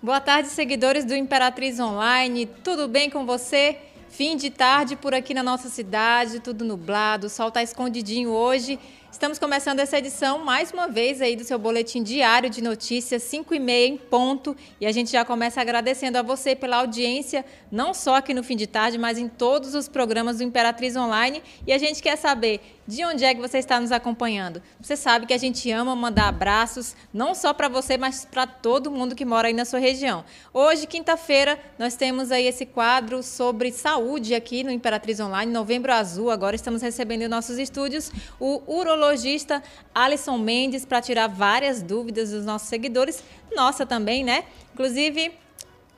[0.00, 2.46] Boa tarde, seguidores do Imperatriz Online.
[2.46, 3.76] Tudo bem com você?
[4.08, 8.78] Fim de tarde por aqui na nossa cidade, tudo nublado, o sol está escondidinho hoje.
[9.10, 13.54] Estamos começando essa edição, mais uma vez, aí do seu boletim diário de notícias, 5
[13.54, 14.54] e meia em ponto.
[14.78, 17.42] E a gente já começa agradecendo a você pela audiência,
[17.72, 21.42] não só aqui no fim de tarde, mas em todos os programas do Imperatriz Online.
[21.66, 24.62] E a gente quer saber de onde é que você está nos acompanhando.
[24.80, 28.90] Você sabe que a gente ama mandar abraços, não só para você, mas para todo
[28.90, 30.24] mundo que mora aí na sua região.
[30.54, 36.30] Hoje, quinta-feira, nós temos aí esse quadro sobre saúde aqui no Imperatriz Online, Novembro Azul.
[36.30, 38.97] Agora estamos recebendo em nossos estúdios o urologista
[39.94, 43.22] Alisson Mendes para tirar várias dúvidas dos nossos seguidores,
[43.54, 44.44] nossa também, né?
[44.74, 45.32] Inclusive,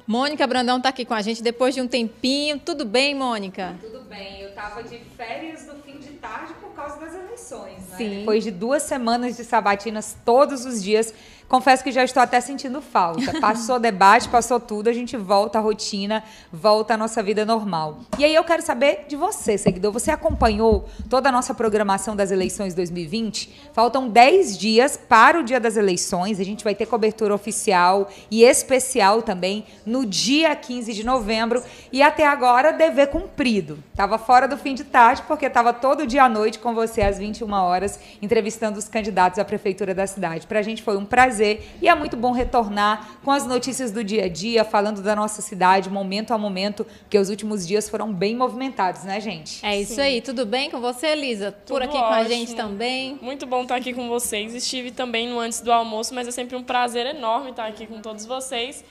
[0.06, 2.58] Mônica Brandão está aqui com a gente depois de um tempinho.
[2.58, 3.76] Tudo bem, Mônica?
[3.80, 4.40] Tudo bem.
[4.40, 7.96] Eu estava de férias no fim de tarde por causa das eleições, né?
[7.96, 8.18] Sim.
[8.18, 11.14] Depois de duas semanas de sabatinas todos os dias,
[11.50, 13.40] confesso que já estou até sentindo falta.
[13.40, 17.98] Passou debate, passou tudo, a gente volta à rotina, volta à nossa vida normal.
[18.16, 19.90] E aí eu quero saber de você, seguidor.
[19.92, 23.70] Você acompanhou toda a nossa programação das eleições 2020?
[23.72, 26.38] Faltam 10 dias para o dia das eleições.
[26.38, 31.64] A gente vai ter cobertura oficial e especial também no dia 15 de novembro.
[31.90, 33.82] E até agora, dever cumprido.
[33.96, 37.18] Tava fora do fim de tarde, porque estava todo dia à noite com você às
[37.18, 40.46] 21 horas, entrevistando os candidatos à prefeitura da cidade.
[40.46, 43.90] Para a gente foi um prazer prazer e é muito bom retornar com as notícias
[43.90, 47.88] do dia a dia, falando da nossa cidade, momento a momento, porque os últimos dias
[47.88, 49.64] foram bem movimentados, né, gente?
[49.64, 50.02] É isso Sim.
[50.02, 50.20] aí.
[50.20, 51.52] Tudo bem com você, Elisa?
[51.66, 52.08] Por aqui ótimo.
[52.08, 53.18] com a gente também.
[53.22, 54.54] Muito bom estar aqui com vocês.
[54.54, 58.00] Estive também no antes do almoço, mas é sempre um prazer enorme estar aqui com
[58.00, 58.84] todos vocês.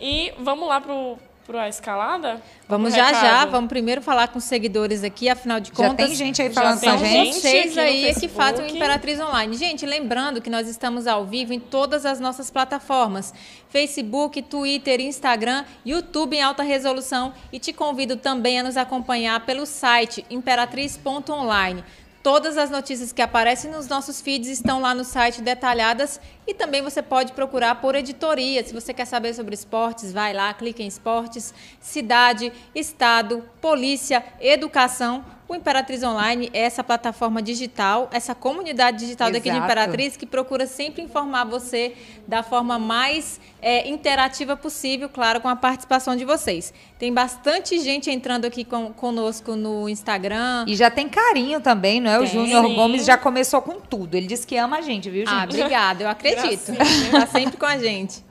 [0.00, 2.42] E vamos lá pro para a escalada?
[2.68, 3.22] Vamos já recado.
[3.24, 5.90] já, vamos primeiro falar com os seguidores aqui, afinal de contas.
[5.90, 7.34] Já tem gente aí falando com a gente.
[7.34, 9.56] Vocês aí que fazem o Imperatriz Online.
[9.56, 13.32] Gente, lembrando que nós estamos ao vivo em todas as nossas plataformas:
[13.68, 19.64] Facebook, Twitter, Instagram, YouTube em alta resolução e te convido também a nos acompanhar pelo
[19.64, 21.84] site imperatriz.online.
[22.26, 26.82] Todas as notícias que aparecem nos nossos feeds estão lá no site detalhadas e também
[26.82, 28.64] você pode procurar por editoria.
[28.64, 35.24] Se você quer saber sobre esportes, vai lá, clique em esportes, cidade, estado, polícia, educação.
[35.48, 39.44] O Imperatriz Online é essa plataforma digital, essa comunidade digital Exato.
[39.44, 41.94] daqui de Imperatriz que procura sempre informar você
[42.26, 46.74] da forma mais é, interativa possível, claro, com a participação de vocês.
[46.98, 50.64] Tem bastante gente entrando aqui com, conosco no Instagram.
[50.66, 52.18] E já tem carinho também, não é?
[52.18, 52.26] Tem.
[52.26, 54.16] O Júnior Gomes já começou com tudo.
[54.16, 55.40] Ele disse que ama a gente, viu, ah, gente?
[55.40, 56.35] Ah, obrigada, eu acredito.
[56.72, 58.24] Está sempre com a gente.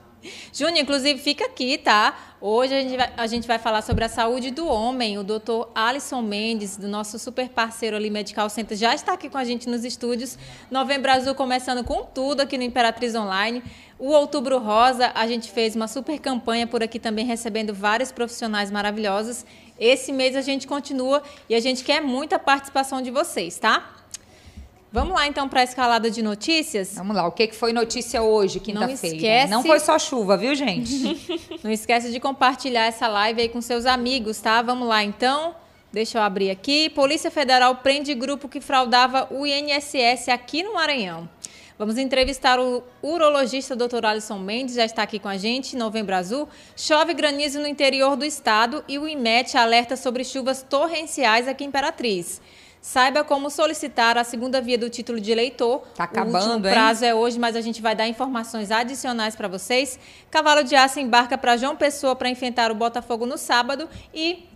[0.52, 2.16] Júnior, inclusive, fica aqui, tá?
[2.40, 5.18] Hoje a gente, vai, a gente vai falar sobre a saúde do homem.
[5.18, 9.38] O doutor Alisson Mendes, do nosso super parceiro ali, Medical Center, já está aqui com
[9.38, 10.38] a gente nos estúdios.
[10.70, 13.62] Novembro Azul começando com tudo aqui no Imperatriz Online.
[13.98, 18.70] O Outubro Rosa, a gente fez uma super campanha por aqui também, recebendo vários profissionais
[18.70, 19.44] maravilhosos.
[19.78, 23.95] Esse mês a gente continua e a gente quer muita participação de vocês, tá?
[24.96, 26.94] Vamos lá então para a escalada de notícias?
[26.94, 28.96] Vamos lá, o que foi notícia hoje, quinta-feira?
[28.96, 29.50] Não esquece...
[29.50, 31.20] Não foi só chuva, viu, gente?
[31.62, 34.62] Não esquece de compartilhar essa live aí com seus amigos, tá?
[34.62, 35.54] Vamos lá então.
[35.92, 36.88] Deixa eu abrir aqui.
[36.88, 41.28] Polícia Federal prende grupo que fraudava o INSS aqui no Maranhão.
[41.78, 44.02] Vamos entrevistar o urologista Dr.
[44.02, 46.48] Alisson Mendes, já está aqui com a gente, Novembro Azul.
[46.74, 51.66] Chove granizo no interior do estado e o IMET alerta sobre chuvas torrenciais aqui em
[51.66, 52.40] Imperatriz.
[52.86, 55.80] Saiba como solicitar a segunda via do título de eleitor.
[55.96, 57.10] Tá acabando, o prazo hein?
[57.10, 59.98] é hoje, mas a gente vai dar informações adicionais para vocês.
[60.30, 64.48] Cavalo de Aço embarca para João Pessoa para enfrentar o Botafogo no sábado e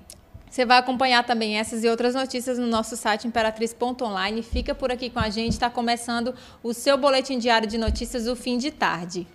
[0.49, 4.45] você vai acompanhar também essas e outras notícias no nosso site imperatriz.online.
[4.45, 8.37] Fica por aqui com a gente, está começando o seu boletim diário de notícias, o
[8.37, 9.27] fim de tarde.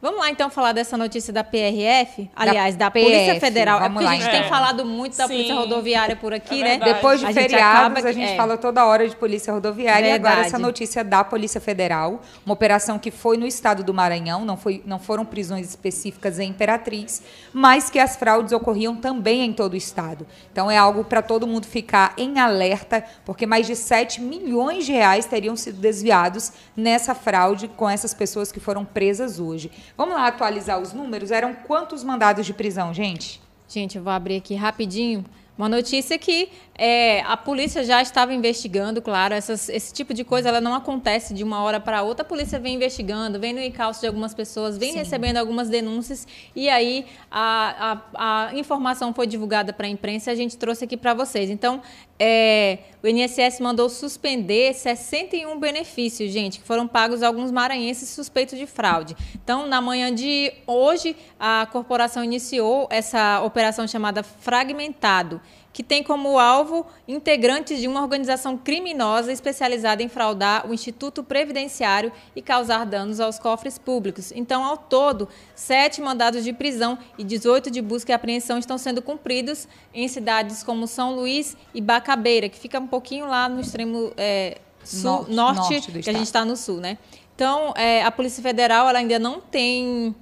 [0.00, 3.82] Vamos lá então falar dessa notícia da PRF, aliás, da, da PF, Polícia Federal.
[3.82, 4.30] É porque a gente é.
[4.30, 5.32] tem falado muito da Sim.
[5.32, 6.78] Polícia Rodoviária por aqui, é né?
[6.78, 8.08] Depois de a feriados, acaba...
[8.08, 8.36] a gente é.
[8.36, 10.22] fala toda hora de Polícia Rodoviária verdade.
[10.22, 14.44] e agora essa notícia da Polícia Federal, uma operação que foi no estado do Maranhão,
[14.44, 17.20] não, foi, não foram prisões específicas em Imperatriz,
[17.52, 20.24] mas que as fraudes ocorriam também em todo o estado.
[20.52, 24.92] Então é algo para todo mundo ficar em alerta, porque mais de 7 milhões de
[24.92, 29.72] reais teriam sido desviados nessa fraude com essas pessoas que foram presas hoje.
[29.96, 31.30] Vamos lá atualizar os números?
[31.30, 33.40] Eram quantos mandados de prisão, gente?
[33.68, 35.24] Gente, eu vou abrir aqui rapidinho
[35.58, 40.48] Uma notícia que é, a polícia já estava investigando, claro, essas, esse tipo de coisa
[40.48, 42.22] ela não acontece de uma hora para outra.
[42.22, 44.98] A polícia vem investigando, vem no encalço de algumas pessoas, vem Sim.
[44.98, 50.32] recebendo algumas denúncias e aí a, a, a informação foi divulgada para a imprensa e
[50.32, 51.50] a gente trouxe aqui para vocês.
[51.50, 51.82] Então,
[52.20, 58.56] é, o INSS mandou suspender 61 benefícios, gente, que foram pagos a alguns maranhenses suspeitos
[58.56, 59.16] de fraude.
[59.34, 65.40] Então, na manhã de hoje, a corporação iniciou essa operação chamada Fragmentado
[65.72, 72.12] que tem como alvo integrantes de uma organização criminosa especializada em fraudar o Instituto Previdenciário
[72.34, 74.32] e causar danos aos cofres públicos.
[74.34, 79.00] Então, ao todo, sete mandados de prisão e 18 de busca e apreensão estão sendo
[79.02, 84.12] cumpridos em cidades como São Luís e Bacabeira, que fica um pouquinho lá no extremo
[84.16, 86.98] é, sul, norte, norte, norte que a gente está no sul, né?
[87.34, 90.12] Então, é, a Polícia Federal ela ainda não tem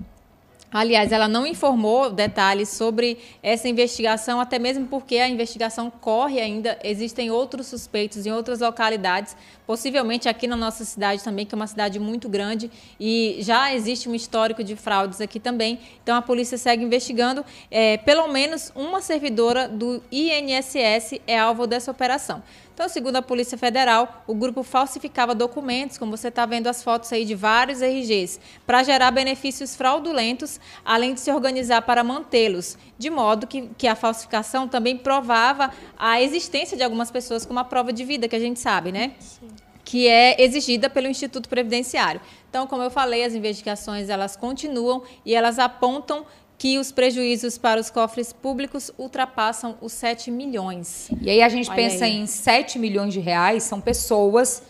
[0.72, 6.78] Aliás, ela não informou detalhes sobre essa investigação, até mesmo porque a investigação corre ainda.
[6.82, 9.36] Existem outros suspeitos em outras localidades,
[9.66, 14.08] possivelmente aqui na nossa cidade também, que é uma cidade muito grande, e já existe
[14.08, 15.78] um histórico de fraudes aqui também.
[16.02, 17.44] Então a polícia segue investigando.
[17.70, 22.42] É, pelo menos uma servidora do INSS é alvo dessa operação.
[22.76, 27.10] Então, segundo a Polícia Federal, o grupo falsificava documentos, como você está vendo as fotos
[27.10, 33.08] aí de vários RGs, para gerar benefícios fraudulentos, além de se organizar para mantê-los, de
[33.08, 37.94] modo que, que a falsificação também provava a existência de algumas pessoas com uma prova
[37.94, 39.14] de vida, que a gente sabe, né?
[39.20, 39.48] Sim
[39.86, 42.20] que é exigida pelo Instituto Previdenciário.
[42.50, 46.26] Então, como eu falei, as investigações elas continuam e elas apontam
[46.58, 51.10] que os prejuízos para os cofres públicos ultrapassam os 7 milhões.
[51.20, 52.16] E aí a gente Olha pensa aí.
[52.16, 54.62] em 7 milhões de reais, são pessoas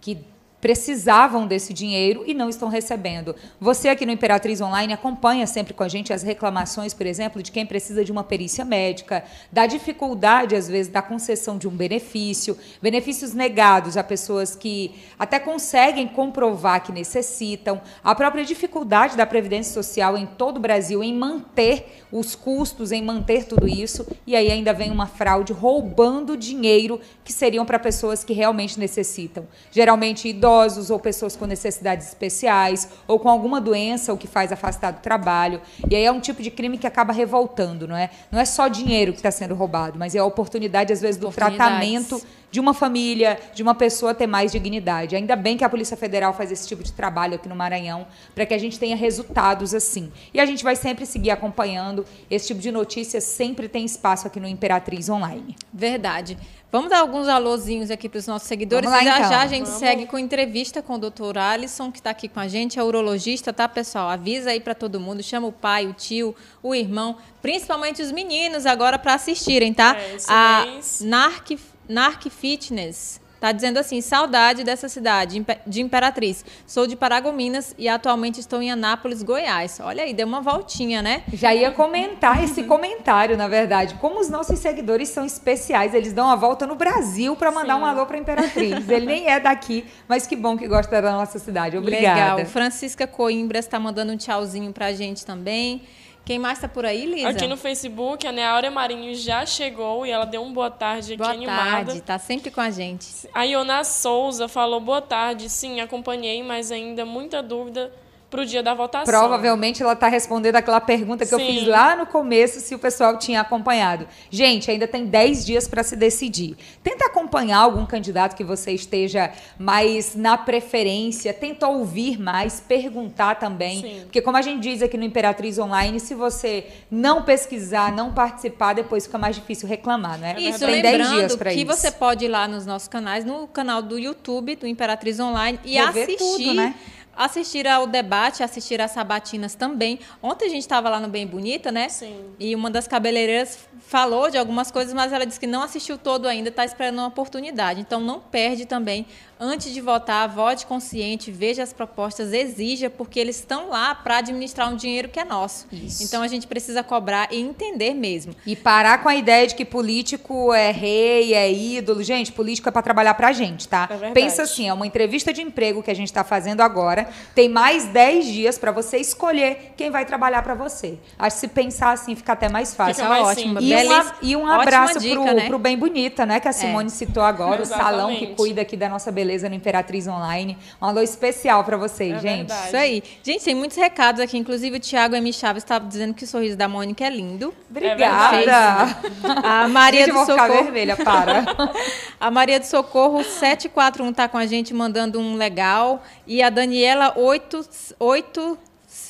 [0.00, 0.18] que
[0.62, 3.34] precisavam desse dinheiro e não estão recebendo.
[3.60, 7.50] Você aqui no Imperatriz Online acompanha sempre com a gente as reclamações, por exemplo, de
[7.50, 12.56] quem precisa de uma perícia médica, da dificuldade, às vezes, da concessão de um benefício,
[12.80, 19.74] benefícios negados a pessoas que até conseguem comprovar que necessitam, a própria dificuldade da Previdência
[19.74, 24.48] Social em todo o Brasil em manter os custos, em manter tudo isso, e aí
[24.48, 29.48] ainda vem uma fraude roubando dinheiro que seriam para pessoas que realmente necessitam.
[29.72, 34.52] Geralmente idosos idosos ou pessoas com necessidades especiais ou com alguma doença o que faz
[34.52, 35.60] afastar do trabalho.
[35.88, 38.10] E aí é um tipo de crime que acaba revoltando, não é?
[38.30, 41.30] Não é só dinheiro que está sendo roubado, mas é a oportunidade, às vezes, do
[41.30, 42.20] tratamento
[42.52, 45.16] de uma família, de uma pessoa ter mais dignidade.
[45.16, 48.44] Ainda bem que a Polícia Federal faz esse tipo de trabalho aqui no Maranhão, para
[48.44, 50.12] que a gente tenha resultados assim.
[50.34, 52.04] E a gente vai sempre seguir acompanhando.
[52.30, 55.56] Esse tipo de notícias sempre tem espaço aqui no Imperatriz Online.
[55.72, 56.36] Verdade.
[56.70, 58.88] Vamos dar alguns alôzinhos aqui para os nossos seguidores.
[58.88, 59.30] Lá, já então.
[59.30, 59.78] já a gente Vamos.
[59.78, 63.52] segue com entrevista com o doutor Alisson, que está aqui com a gente, é urologista,
[63.52, 64.08] tá, pessoal?
[64.08, 68.64] Avisa aí para todo mundo, chama o pai, o tio, o irmão, principalmente os meninos
[68.64, 69.94] agora para assistirem, tá?
[69.98, 70.66] É, a
[71.02, 71.58] NARC,
[71.88, 76.44] NARC Fitness Tá dizendo assim: saudade dessa cidade, de Imperatriz.
[76.64, 79.80] Sou de Paragominas e atualmente estou em Anápolis, Goiás.
[79.82, 81.24] Olha aí, deu uma voltinha, né?
[81.32, 83.96] Já ia comentar esse comentário, na verdade.
[83.96, 87.80] Como os nossos seguidores são especiais, eles dão uma volta no Brasil para mandar Sim.
[87.80, 88.88] um alô para Imperatriz.
[88.88, 91.76] Ele nem é daqui, mas que bom que gosta da nossa cidade.
[91.76, 92.36] Obrigada.
[92.36, 92.46] Legal.
[92.46, 95.82] Francisca Coimbras está mandando um tchauzinho para a gente também.
[96.24, 97.28] Quem mais está por aí, Lisa?
[97.28, 101.30] Aqui no Facebook, a Neáurea Marinho já chegou e ela deu um boa tarde boa
[101.30, 101.70] aqui tarde, animada.
[101.70, 103.28] Boa tarde, está sempre com a gente.
[103.34, 105.50] A Iona Souza falou boa tarde.
[105.50, 107.92] Sim, acompanhei, mas ainda muita dúvida
[108.32, 109.04] para o dia da votação.
[109.04, 111.40] Provavelmente ela está respondendo aquela pergunta que Sim.
[111.40, 114.08] eu fiz lá no começo, se o pessoal tinha acompanhado.
[114.30, 116.56] Gente, ainda tem 10 dias para se decidir.
[116.82, 123.82] Tenta acompanhar algum candidato que você esteja mais na preferência, tenta ouvir mais, perguntar também.
[123.82, 124.00] Sim.
[124.04, 128.72] Porque, como a gente diz aqui no Imperatriz Online, se você não pesquisar, não participar,
[128.72, 130.36] depois fica mais difícil reclamar, né?
[130.38, 131.66] Isso, tem lembrando 10 dias que isso.
[131.66, 135.78] você pode ir lá nos nossos canais, no canal do YouTube do Imperatriz Online e
[135.78, 136.16] Vou assistir.
[136.16, 136.74] Tudo, né?
[137.16, 140.00] Assistir ao debate, assistir às sabatinas também.
[140.22, 141.88] Ontem a gente estava lá no Bem Bonita, né?
[141.88, 142.24] Sim.
[142.38, 146.26] E uma das cabeleireiras falou de algumas coisas, mas ela disse que não assistiu todo
[146.26, 147.80] ainda, está esperando uma oportunidade.
[147.80, 149.06] Então não perde também
[149.42, 154.72] antes de votar, vote consciente, veja as propostas, exija, porque eles estão lá para administrar
[154.72, 155.66] um dinheiro que é nosso.
[155.72, 156.04] Isso.
[156.04, 158.36] Então a gente precisa cobrar e entender mesmo.
[158.46, 162.04] E parar com a ideia de que político é rei, é ídolo.
[162.04, 163.88] Gente, político é para trabalhar para a gente, tá?
[163.90, 167.08] É Pensa assim, é uma entrevista de emprego que a gente está fazendo agora.
[167.34, 170.98] Tem mais 10 dias para você escolher quem vai trabalhar para você.
[171.18, 172.94] Acho que se pensar assim fica até mais fácil.
[172.94, 173.60] Fica mais ótimo.
[173.60, 175.46] E, uma, e um abraço dica, pro, né?
[175.48, 176.38] pro Bem Bonita, né?
[176.38, 176.90] Que a Simone é.
[176.90, 177.82] citou agora, Exatamente.
[177.82, 180.58] o salão que cuida aqui da nossa beleza beleza no Imperatriz Online.
[180.80, 182.48] Um alô especial para vocês, É gente.
[182.48, 182.66] verdade.
[182.66, 183.02] Isso aí.
[183.22, 184.36] Gente, tem muitos recados aqui.
[184.36, 185.32] Inclusive, o Thiago M.
[185.32, 187.54] Chaves estava dizendo que o sorriso da Mônica é lindo.
[187.70, 188.96] Obrigada.
[189.42, 190.64] A Maria gente, do Socorro.
[190.64, 191.44] vermelha, para.
[192.20, 196.02] A Maria do Socorro 741 tá com a gente mandando um legal.
[196.26, 197.14] E a Daniela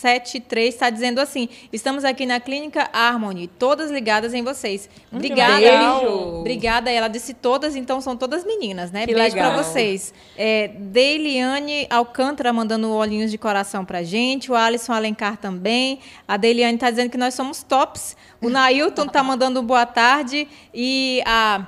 [0.02, 4.88] 8873 está dizendo assim: estamos aqui na Clínica Harmony, todas ligadas em vocês.
[5.12, 5.56] Obrigada.
[5.56, 6.40] legal.
[6.40, 6.90] Obrigada.
[6.90, 9.06] Ela disse todas, então são todas meninas, né?
[9.06, 10.12] Que Beijo pra vocês.
[10.36, 14.50] É, Deiliane Alcântara mandando olhinhos de coração pra gente.
[14.50, 16.00] O Alisson Alencar também.
[16.26, 18.16] A Deiliane tá dizendo que nós somos tops.
[18.40, 20.48] O Nailton tá mandando boa tarde.
[20.74, 21.66] E a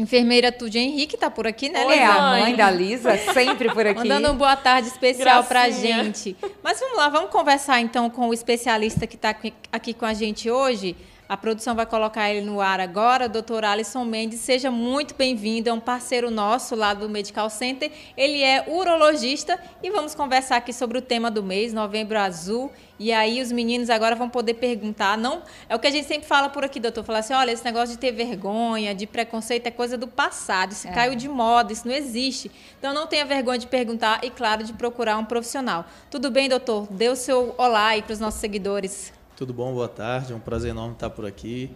[0.00, 2.12] enfermeira Tude Henrique tá por aqui, né, Oi, Lisa?
[2.12, 3.98] a mãe da Lisa, sempre por aqui.
[4.08, 6.04] Mandando um boa tarde especial pra Gracinha.
[6.04, 6.36] gente.
[6.62, 9.34] Mas vamos lá, vamos conversar então com o especialista que está
[9.72, 10.96] aqui com a gente hoje.
[11.30, 14.40] A produção vai colocar ele no ar agora, doutor Alisson Mendes.
[14.40, 17.88] Seja muito bem-vindo, é um parceiro nosso lá do Medical Center.
[18.16, 22.72] Ele é urologista e vamos conversar aqui sobre o tema do mês, Novembro Azul.
[22.98, 26.26] E aí os meninos agora vão poder perguntar, não, é o que a gente sempre
[26.26, 29.70] fala por aqui, doutor, falar assim, olha, esse negócio de ter vergonha, de preconceito é
[29.70, 32.50] coisa do passado, isso caiu de moda, isso não existe.
[32.76, 35.84] Então não tenha vergonha de perguntar e claro, de procurar um profissional.
[36.10, 36.88] Tudo bem, doutor?
[36.90, 39.19] Dê o seu olá aí para os nossos seguidores.
[39.40, 39.72] Tudo bom?
[39.72, 40.34] Boa tarde.
[40.34, 41.70] É um prazer enorme estar por aqui.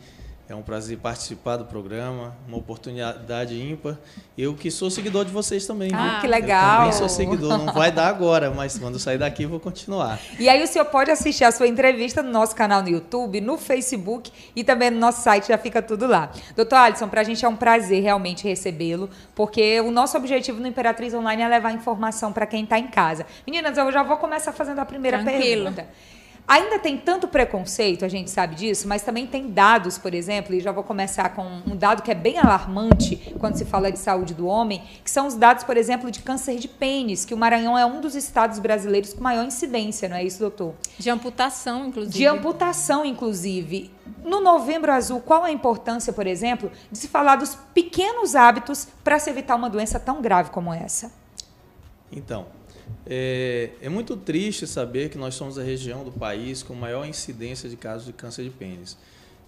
[0.47, 3.97] É um prazer participar do programa, uma oportunidade ímpar.
[4.37, 5.91] Eu que sou seguidor de vocês também.
[5.95, 6.21] Ah, viu?
[6.21, 6.77] que Eu legal.
[6.81, 7.57] também sou seguidor.
[7.57, 10.21] Não vai dar agora, mas quando eu sair daqui eu vou continuar.
[10.39, 13.57] E aí o senhor pode assistir a sua entrevista no nosso canal no YouTube, no
[13.57, 16.31] Facebook e também no nosso site, já fica tudo lá.
[16.55, 21.15] Doutor Alisson, pra gente é um prazer realmente recebê-lo, porque o nosso objetivo no Imperatriz
[21.15, 23.25] Online é levar informação para quem está em casa.
[23.47, 25.73] Meninas, eu já vou começar fazendo a primeira Tranquilo.
[25.73, 25.89] pergunta.
[26.47, 30.61] Ainda tem tanto preconceito, a gente sabe disso, mas também tem dados, por exemplo, e
[30.61, 34.35] já vou começar com um dado que é bem alarmante quando se fala de saúde
[34.35, 37.79] do homem, que são os dados, por exemplo, de câncer de pênis, que o Maranhão
[37.79, 40.75] é um dos estados brasileiros com maior incidência, não é isso, doutor?
[40.99, 42.19] De amputação, inclusive.
[42.19, 43.91] De amputação, inclusive.
[44.23, 49.19] No Novembro Azul, qual a importância, por exemplo, de se falar dos pequenos hábitos para
[49.19, 51.11] se evitar uma doença tão grave como essa?
[52.13, 52.47] Então,
[53.07, 57.69] é, é muito triste saber que nós somos a região do país com maior incidência
[57.69, 58.97] de casos de câncer de pênis.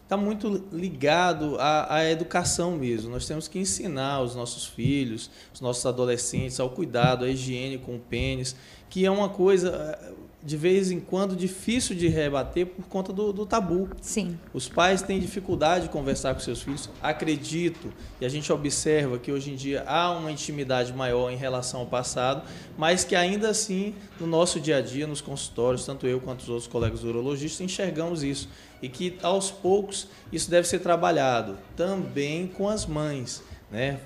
[0.02, 3.11] Está muito ligado à, à educação mesmo.
[3.11, 7.97] Nós temos que ensinar os nossos filhos, os nossos adolescentes ao cuidado, à higiene com
[7.97, 8.55] o pênis,
[8.88, 9.99] que é uma coisa,
[10.43, 13.88] de vez em quando, difícil de rebater por conta do, do tabu.
[14.00, 14.38] Sim.
[14.55, 16.88] Os pais têm dificuldade de conversar com seus filhos.
[17.02, 21.81] Acredito, e a gente observa que hoje em dia há uma intimidade maior em relação
[21.81, 22.43] ao passado,
[22.78, 26.49] mas que ainda assim, no nosso dia a dia, nos consultórios, tanto eu quanto os
[26.49, 28.49] outros colegas urologistas, enxergamos isso.
[28.81, 33.43] E que aos poucos isso deve ser trabalhado também com as mães.
[33.68, 33.99] Né?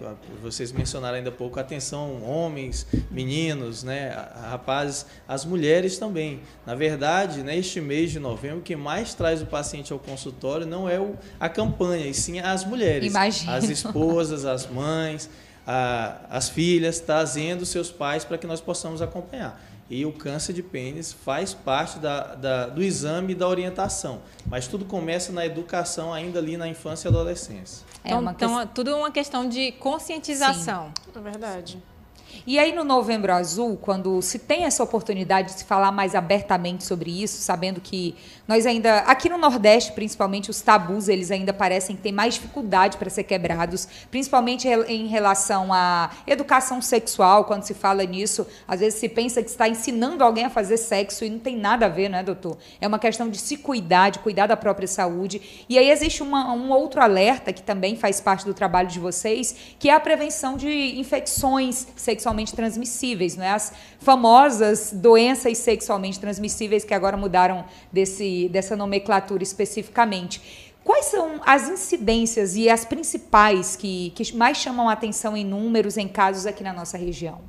[0.43, 4.09] Vocês mencionaram ainda há pouco atenção, homens, meninos, né?
[4.49, 6.41] rapazes, as mulheres também.
[6.65, 10.89] Na verdade, neste mês de novembro, o que mais traz o paciente ao consultório não
[10.89, 13.11] é o, a campanha, e sim as mulheres.
[13.11, 13.53] Imagino.
[13.53, 15.29] As esposas, as mães,
[15.67, 19.63] a- as filhas, trazendo seus pais para que nós possamos acompanhar.
[19.91, 24.23] E o câncer de pênis faz parte da, da- do exame e da orientação.
[24.47, 27.85] Mas tudo começa na educação, ainda ali na infância e adolescência.
[28.05, 30.93] É Então, uma então, questão- tudo uma questão de conscientização.
[31.15, 31.83] É verdade.
[32.47, 36.85] E aí no Novembro Azul, quando se tem essa oportunidade de se falar mais abertamente
[36.85, 38.15] sobre isso, sabendo que
[38.49, 43.11] nós ainda, aqui no Nordeste principalmente, os tabus eles ainda parecem ter mais dificuldade para
[43.11, 49.09] ser quebrados, principalmente em relação à educação sexual, quando se fala nisso, às vezes se
[49.09, 52.23] pensa que está ensinando alguém a fazer sexo e não tem nada a ver, né,
[52.23, 52.59] doutor?
[52.81, 55.65] É uma questão de se cuidar, de cuidar da própria saúde.
[55.69, 59.55] E aí existe uma- um outro alerta que também faz parte do trabalho de vocês,
[59.79, 61.87] que é a prevenção de infecções
[62.21, 63.51] sexualmente transmissíveis, não é?
[63.51, 70.71] As famosas doenças sexualmente transmissíveis que agora mudaram desse, dessa nomenclatura especificamente.
[70.85, 75.97] Quais são as incidências e as principais que, que mais chamam a atenção em números,
[75.97, 77.41] em casos aqui na nossa região?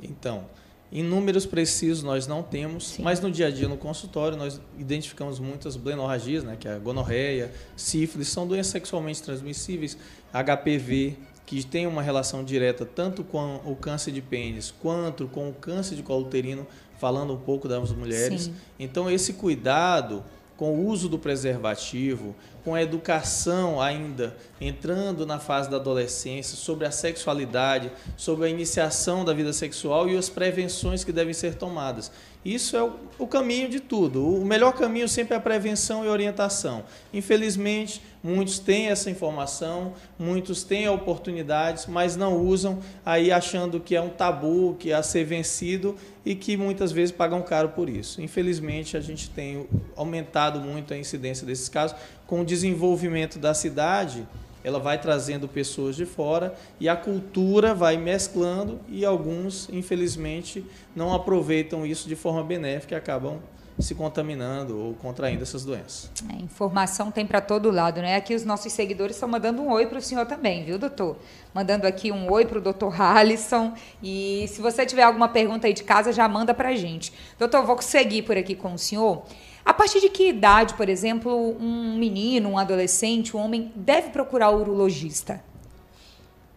[0.00, 0.44] Então,
[0.92, 5.38] em números precisos nós não temos, mas no dia a dia no consultório nós identificamos
[5.38, 9.96] muitas blenorragias, né, que é a gonorreia, sífilis, são doenças sexualmente transmissíveis,
[10.32, 15.52] HPV, que tem uma relação direta tanto com o câncer de pênis quanto com o
[15.52, 16.66] câncer de colo uterino,
[16.98, 18.44] falando um pouco das mulheres.
[18.44, 18.54] Sim.
[18.78, 20.24] Então esse cuidado
[20.56, 22.34] com o uso do preservativo,
[22.64, 29.24] com a educação ainda entrando na fase da adolescência sobre a sexualidade, sobre a iniciação
[29.24, 32.10] da vida sexual e as prevenções que devem ser tomadas.
[32.44, 34.26] Isso é o, o caminho de tudo.
[34.26, 36.84] O melhor caminho sempre é a prevenção e orientação.
[37.12, 44.00] Infelizmente, muitos têm essa informação, muitos têm oportunidades, mas não usam, aí achando que é
[44.00, 48.22] um tabu, que é a ser vencido e que muitas vezes pagam caro por isso.
[48.22, 51.94] Infelizmente, a gente tem aumentado muito a incidência desses casos
[52.26, 54.26] com o desenvolvimento da cidade
[54.64, 60.64] ela vai trazendo pessoas de fora e a cultura vai mesclando e alguns, infelizmente,
[60.96, 63.40] não aproveitam isso de forma benéfica e acabam
[63.78, 66.10] se contaminando ou contraindo essas doenças.
[66.32, 68.16] É, informação tem para todo lado, né?
[68.16, 71.16] Aqui os nossos seguidores estão mandando um oi para o senhor também, viu, doutor?
[71.52, 73.72] Mandando aqui um oi para o doutor Halisson.
[74.02, 77.12] E se você tiver alguma pergunta aí de casa, já manda para gente.
[77.38, 79.24] Doutor, vou seguir por aqui com o senhor.
[79.64, 84.50] A partir de que idade, por exemplo, um menino, um adolescente, um homem deve procurar
[84.50, 85.42] o urologista?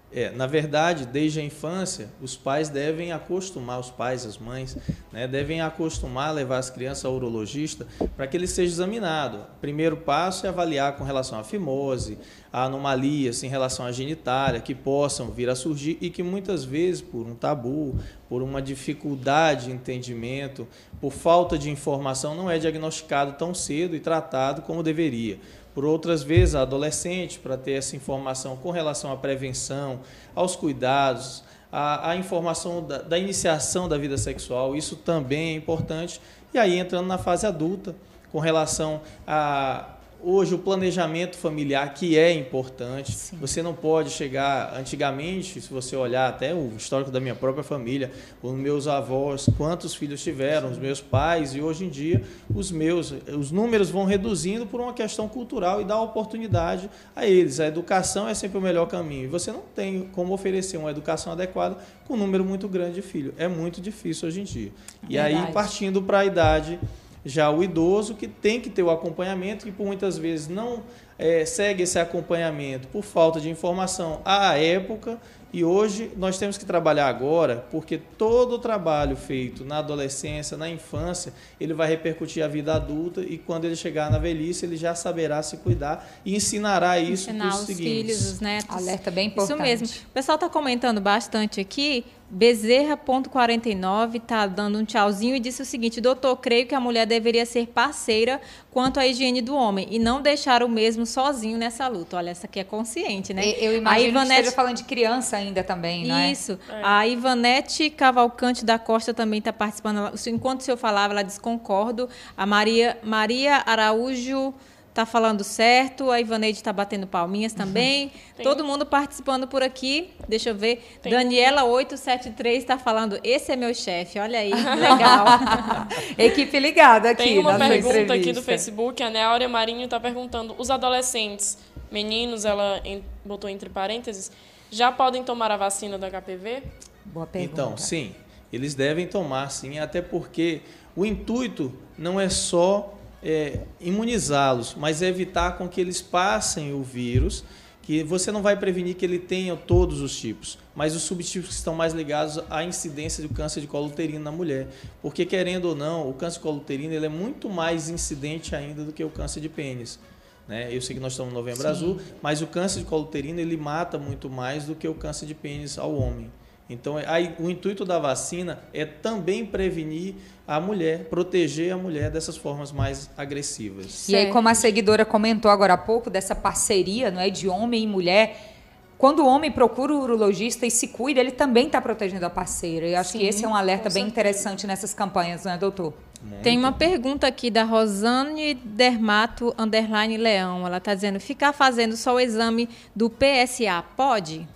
[0.10, 4.78] É, na verdade, desde a infância, os pais devem acostumar, os pais, as mães,
[5.12, 7.86] né, devem acostumar a levar as crianças ao urologista
[8.16, 9.40] para que ele seja examinado.
[9.40, 12.18] O primeiro passo é avaliar com relação à fimose,
[12.54, 17.02] a anomalias em relação à genitália que possam vir a surgir e que muitas vezes,
[17.02, 18.00] por um tabu,
[18.30, 20.66] por uma dificuldade de entendimento,
[21.02, 25.38] por falta de informação, não é diagnosticado tão cedo e tratado como deveria
[25.77, 30.00] por outras vezes a adolescente, para ter essa informação com relação à prevenção,
[30.34, 36.19] aos cuidados, a, informação da, da, iniciação da vida sexual, isso também é importante.
[36.51, 37.96] E aí entrando na fase adulta,
[38.31, 43.12] com relação a Hoje o planejamento familiar que é importante.
[43.12, 43.38] Sim.
[43.39, 48.12] Você não pode chegar antigamente, se você olhar até o histórico da minha própria família,
[48.41, 53.13] os meus avós, quantos filhos tiveram, os meus pais e hoje em dia os meus,
[53.38, 57.59] os números vão reduzindo por uma questão cultural e dá oportunidade a eles.
[57.59, 59.25] A educação é sempre o melhor caminho.
[59.25, 63.01] E você não tem como oferecer uma educação adequada com um número muito grande de
[63.03, 63.33] filhos.
[63.38, 64.71] É muito difícil hoje em dia.
[65.07, 65.36] E Verdade.
[65.36, 66.79] aí partindo para a idade
[67.25, 70.83] já o idoso que tem que ter o acompanhamento, e por muitas vezes não
[71.17, 75.19] é, segue esse acompanhamento por falta de informação à época
[75.51, 80.69] e hoje nós temos que trabalhar agora, porque todo o trabalho feito na adolescência, na
[80.69, 84.93] infância, ele vai repercutir a vida adulta e quando ele chegar na velhice, ele já
[84.93, 87.86] saberá se cuidar e ensinará isso para os seguintes.
[87.86, 88.75] filhos, os netos.
[88.75, 89.53] Alerta bem importante.
[89.53, 90.07] Isso mesmo.
[90.09, 96.01] O pessoal está comentando bastante aqui Bezerra.49 está dando um tchauzinho e disse o seguinte:
[96.01, 100.22] Doutor, creio que a mulher deveria ser parceira quanto à higiene do homem e não
[100.22, 102.17] deixar o mesmo sozinho nessa luta.
[102.17, 103.48] Olha, essa aqui é consciente, né?
[103.57, 104.27] Eu imagino a Ivanete...
[104.27, 106.31] que esteja falando de criança ainda também, não é?
[106.31, 106.60] Isso.
[106.69, 106.81] É.
[106.84, 110.12] A Ivanete Cavalcante da Costa também está participando.
[110.27, 112.10] Enquanto o senhor falava, ela diz concordo.
[112.36, 114.53] A Maria, Maria Araújo
[114.98, 118.12] está falando certo, a Ivaneide está batendo palminhas também.
[118.36, 118.43] Tem...
[118.43, 120.10] Todo mundo participando por aqui.
[120.28, 120.84] Deixa eu ver.
[121.04, 121.12] Tem...
[121.12, 124.17] Daniela 873 está falando: esse é meu chefe.
[124.17, 125.26] Olha aí, legal.
[126.17, 127.24] Equipe ligada aqui.
[127.24, 129.04] Tem uma pergunta aqui do Facebook.
[129.04, 131.60] A Neáurea Marinho está perguntando: os adolescentes,
[131.91, 132.82] meninos, ela
[133.24, 134.32] botou entre parênteses,
[134.71, 136.63] já podem tomar a vacina do HPV?
[137.06, 137.54] Boa pergunta.
[137.54, 138.15] Então, sim.
[138.52, 140.62] Eles devem tomar, sim, até porque
[140.95, 147.43] o intuito não é só é, imunizá-los, mas evitar com que eles passem o vírus,
[147.82, 151.56] que você não vai prevenir que ele tenha todos os tipos, mas os subtipos que
[151.56, 154.67] estão mais ligados à incidência do câncer de colo uterino na mulher.
[155.01, 158.84] Porque, querendo ou não, o câncer de colo uterino ele é muito mais incidente ainda
[158.84, 159.99] do que o câncer de pênis.
[160.47, 160.67] Né?
[160.69, 161.67] Eu sei que nós estamos no Novembro Sim.
[161.67, 165.25] Azul, mas o câncer de colo uterino ele mata muito mais do que o câncer
[165.25, 166.30] de pênis ao homem.
[166.69, 172.36] Então, aí, o intuito da vacina é também prevenir a mulher, proteger a mulher dessas
[172.36, 174.08] formas mais agressivas.
[174.10, 177.84] E aí, como a seguidora comentou agora há pouco, dessa parceria não é, de homem
[177.84, 178.56] e mulher,
[178.97, 182.88] quando o homem procura o urologista e se cuida, ele também está protegendo a parceira.
[182.88, 185.93] Eu acho Sim, que esse é um alerta bem interessante nessas campanhas, não é, doutor?
[186.21, 186.41] Muito.
[186.41, 190.65] Tem uma pergunta aqui da Rosane Dermato Underline Leão.
[190.65, 194.47] Ela está dizendo: ficar fazendo só o exame do PSA pode?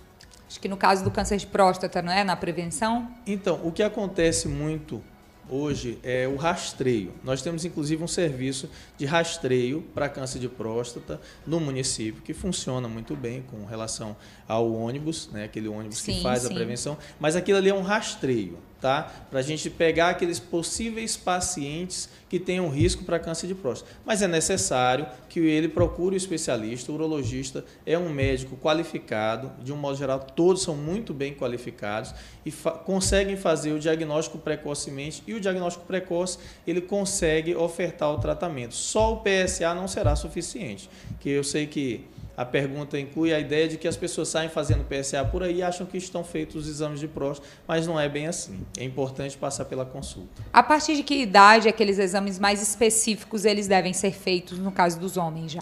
[0.52, 2.22] Acho que no caso do câncer de próstata, não é?
[2.22, 3.10] Na prevenção?
[3.26, 5.02] Então, o que acontece muito
[5.48, 7.10] hoje é o rastreio.
[7.24, 8.68] Nós temos inclusive um serviço
[9.02, 14.72] de rastreio para câncer de próstata no município que funciona muito bem com relação ao
[14.72, 16.52] ônibus, né, aquele ônibus sim, que faz sim.
[16.52, 19.08] a prevenção, mas aquilo ali é um rastreio tá?
[19.30, 23.94] Para a gente pegar aqueles possíveis pacientes que tenham risco para câncer de próstata.
[24.04, 29.72] Mas é necessário que ele procure o especialista, o urologista é um médico qualificado, de
[29.72, 32.12] um modo geral, todos são muito bem qualificados
[32.44, 38.18] e fa conseguem fazer o diagnóstico precocemente e o diagnóstico precoce ele consegue ofertar o
[38.18, 38.74] tratamento.
[38.92, 43.68] Só o PSA não será suficiente, que eu sei que A pergunta inclui a ideia
[43.68, 46.68] de que as pessoas saem fazendo PSA por aí e acham que estão feitos os
[46.68, 48.64] exames de próstata, mas não é bem assim.
[48.78, 50.42] É importante passar pela consulta.
[50.50, 54.98] A partir de que idade aqueles exames mais específicos eles devem ser feitos no caso
[54.98, 55.60] dos homens já?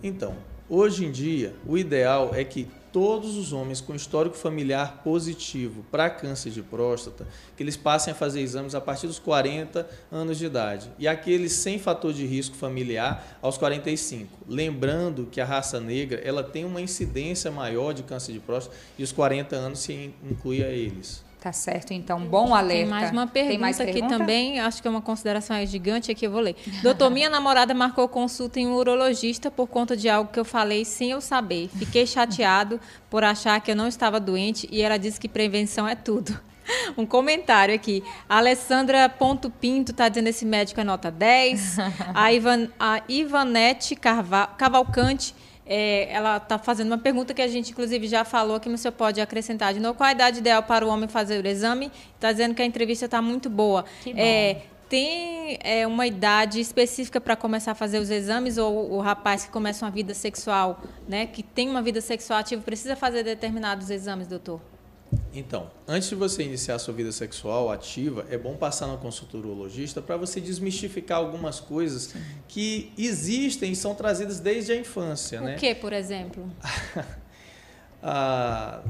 [0.00, 0.36] Então,
[0.68, 6.08] hoje em dia, o ideal é que todos os homens com histórico familiar positivo para
[6.08, 10.46] câncer de próstata, que eles passem a fazer exames a partir dos 40 anos de
[10.46, 10.90] idade.
[10.98, 14.46] E aqueles sem fator de risco familiar aos 45.
[14.48, 19.02] Lembrando que a raça negra ela tem uma incidência maior de câncer de próstata e
[19.02, 21.25] os 40 anos se inclui a eles.
[21.46, 22.82] Tá certo, então, bom alerta.
[22.82, 24.18] Tem mais uma pergunta mais aqui pergunta?
[24.18, 26.56] também, acho que é uma consideração gigante aqui, eu vou ler.
[26.82, 30.84] Doutor, minha namorada marcou consulta em um urologista por conta de algo que eu falei
[30.84, 31.70] sem eu saber.
[31.78, 35.94] Fiquei chateado por achar que eu não estava doente e ela disse que prevenção é
[35.94, 36.36] tudo.
[36.98, 38.02] Um comentário aqui.
[38.28, 41.76] A Alessandra Ponto Pinto está dizendo esse médico é nota 10.
[42.12, 45.32] A, Ivan, a Ivanete Carva, Cavalcante
[45.66, 48.90] é, ela está fazendo uma pergunta que a gente, inclusive, já falou aqui, mas você
[48.90, 49.94] pode acrescentar de novo.
[49.94, 51.90] Qual a idade ideal para o homem fazer o exame?
[52.14, 53.84] Está dizendo que a entrevista está muito boa.
[54.02, 54.20] Que bom.
[54.20, 59.44] É, tem é, uma idade específica para começar a fazer os exames ou o rapaz
[59.44, 63.90] que começa uma vida sexual, né, que tem uma vida sexual ativa, precisa fazer determinados
[63.90, 64.60] exames, doutor?
[65.32, 69.36] Então, antes de você iniciar a sua vida sexual ativa, é bom passar na consulta
[69.36, 72.14] urologista para você desmistificar algumas coisas
[72.48, 75.54] que existem e são trazidas desde a infância, O né?
[75.56, 76.48] que, por exemplo?
[78.08, 78.82] Ah,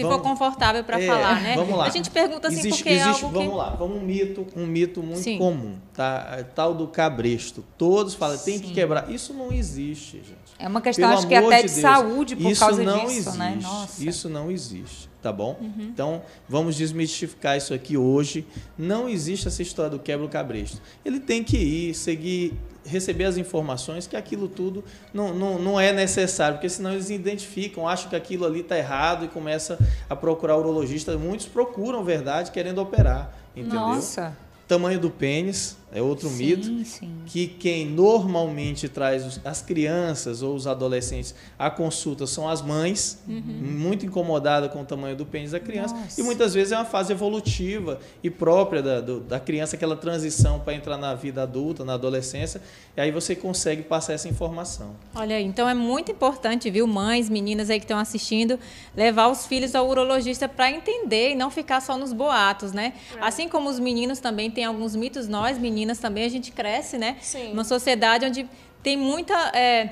[0.00, 1.54] Se vamos- for confortável para é, falar, né?
[1.56, 1.86] Vamos lá.
[1.86, 3.44] A gente pergunta assim existe, porque é existe- algo que...
[3.44, 5.38] Vamos lá, vamos um mito, um mito muito Sim.
[5.38, 6.36] comum, tá?
[6.38, 7.64] É Tal do cabresto.
[7.78, 8.74] Todos falam, tem que Sim.
[8.74, 9.10] quebrar.
[9.10, 10.40] Isso não existe, gente.
[10.58, 11.80] É uma questão, Pelo acho que até de de, Deus.
[11.80, 13.38] saúde por isso causa não disso, existe.
[13.38, 13.58] né?
[13.62, 14.04] Nossa.
[14.04, 15.56] Isso não existe, tá bom?
[15.58, 15.72] Uhum.
[15.92, 18.46] Então, vamos desmistificar isso aqui hoje.
[18.76, 20.78] Não existe essa história do quebra-cabresto.
[21.02, 22.52] Ele tem que ir, seguir,
[22.84, 27.88] receber as informações que aquilo tudo não, não, não é necessário, porque senão eles identificam,
[27.88, 31.16] acham que aquilo ali está errado e começa a procurar urologista.
[31.16, 33.80] Muitos procuram, verdade, querendo operar, entendeu?
[33.80, 34.36] Nossa.
[34.66, 37.10] Tamanho do pênis é outro mito Sim, sim.
[37.26, 43.22] que quem normalmente traz os- as crianças ou os adolescentes à consulta são as mães,
[43.26, 45.94] muito incomodada com o tamanho do pênis da criança.
[45.94, 46.20] Nossa.
[46.20, 50.60] E muitas vezes é uma fase evolutiva e própria da, do- da criança, aquela transição
[50.60, 52.60] para entrar na vida adulta, na adolescência,
[52.96, 54.94] e aí você consegue passar essa informação.
[55.14, 58.58] Olha aí, então é muito importante, viu, mães, meninas aí que estão assistindo,
[58.96, 62.92] levar os filhos ao urologista para entender e não ficar só nos boatos, né?
[63.20, 67.16] Assim como os meninos também têm alguns mitos, nós meninas também a gente cresce, né?
[67.20, 67.50] Sim.
[67.50, 68.46] Numa sociedade onde
[68.82, 69.90] tem muita é,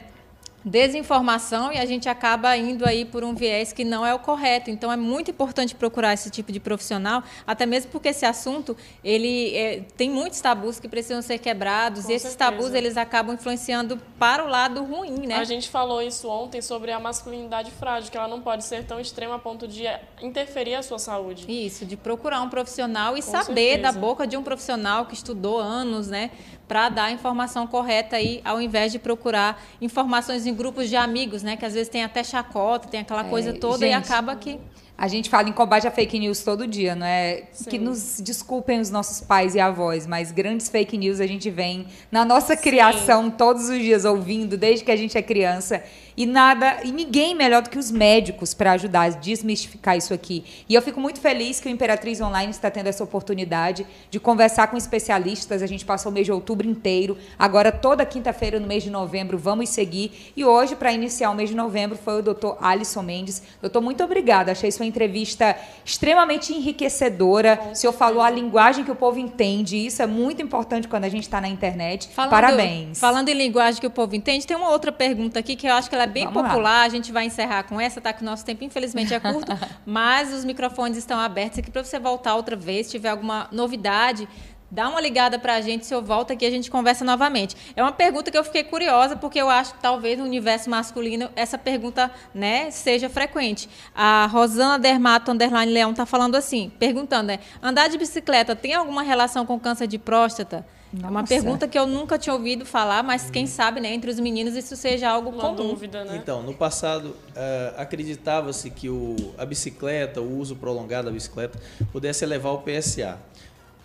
[0.68, 4.70] desinformação e a gente acaba indo aí por um viés que não é o correto.
[4.70, 9.56] Então é muito importante procurar esse tipo de profissional, até mesmo porque esse assunto ele
[9.56, 12.50] é, tem muitos tabus que precisam ser quebrados Com e esses certeza.
[12.50, 15.36] tabus eles acabam influenciando para o lado ruim, né?
[15.36, 19.00] A gente falou isso ontem sobre a masculinidade frágil, que ela não pode ser tão
[19.00, 19.84] extrema a ponto de
[20.22, 21.44] interferir a sua saúde.
[21.48, 23.82] Isso, de procurar um profissional e Com saber certeza.
[23.82, 26.30] da boca de um profissional que estudou anos, né,
[26.68, 31.42] para dar a informação correta aí, ao invés de procurar informações em grupos de amigos,
[31.42, 34.36] né, que às vezes tem até chacota, tem aquela coisa toda e É, gente, acaba
[34.36, 34.60] que
[35.00, 37.44] A gente fala em combate à fake news todo dia, não é?
[37.52, 37.70] Sim.
[37.70, 41.86] Que nos desculpem os nossos pais e avós, mas grandes fake news a gente vem
[42.10, 45.84] na nossa criação todos os dias ouvindo, desde que a gente é criança.
[46.18, 50.44] E nada, e ninguém melhor do que os médicos para ajudar a desmistificar isso aqui.
[50.68, 54.66] E eu fico muito feliz que o Imperatriz Online está tendo essa oportunidade de conversar
[54.66, 55.62] com especialistas.
[55.62, 57.16] A gente passou o mês de outubro inteiro.
[57.38, 60.32] Agora, toda quinta-feira, no mês de novembro, vamos seguir.
[60.36, 63.40] E hoje, para iniciar o mês de novembro, foi o doutor Alisson Mendes.
[63.62, 64.50] Doutor, muito obrigada.
[64.50, 67.60] Achei sua entrevista extremamente enriquecedora.
[67.70, 69.76] o senhor falou a linguagem que o povo entende.
[69.86, 72.08] Isso é muito importante quando a gente está na internet.
[72.08, 72.98] Parabéns.
[72.98, 75.88] Falando em linguagem que o povo entende, tem uma outra pergunta aqui que eu acho
[75.88, 76.48] que ela é bem Vamos lá.
[76.48, 76.82] popular.
[76.82, 78.12] A gente vai encerrar com essa, tá?
[78.12, 79.52] Que o nosso tempo, infelizmente, é curto,
[79.86, 82.86] mas os microfones estão abertos aqui para você voltar outra vez.
[82.86, 84.28] Se tiver alguma novidade,
[84.70, 85.86] dá uma ligada para a gente.
[85.86, 87.56] Se eu volto aqui, a gente conversa novamente.
[87.74, 91.30] É uma pergunta que eu fiquei curiosa, porque eu acho que talvez no universo masculino
[91.34, 93.68] essa pergunta né, seja frequente.
[93.94, 97.38] A Rosana Dermato Underline Leão está falando assim, perguntando, né?
[97.62, 100.64] Andar de bicicleta tem alguma relação com câncer de próstata?
[100.94, 101.26] É uma Nossa.
[101.26, 104.74] pergunta que eu nunca tinha ouvido falar, mas quem sabe, né, entre os meninos isso
[104.74, 105.68] seja algo Uma comum.
[105.68, 106.16] dúvida, né?
[106.16, 111.60] Então, no passado, eh, acreditava-se que o, a bicicleta, o uso prolongado da bicicleta,
[111.92, 113.18] pudesse elevar o PSA.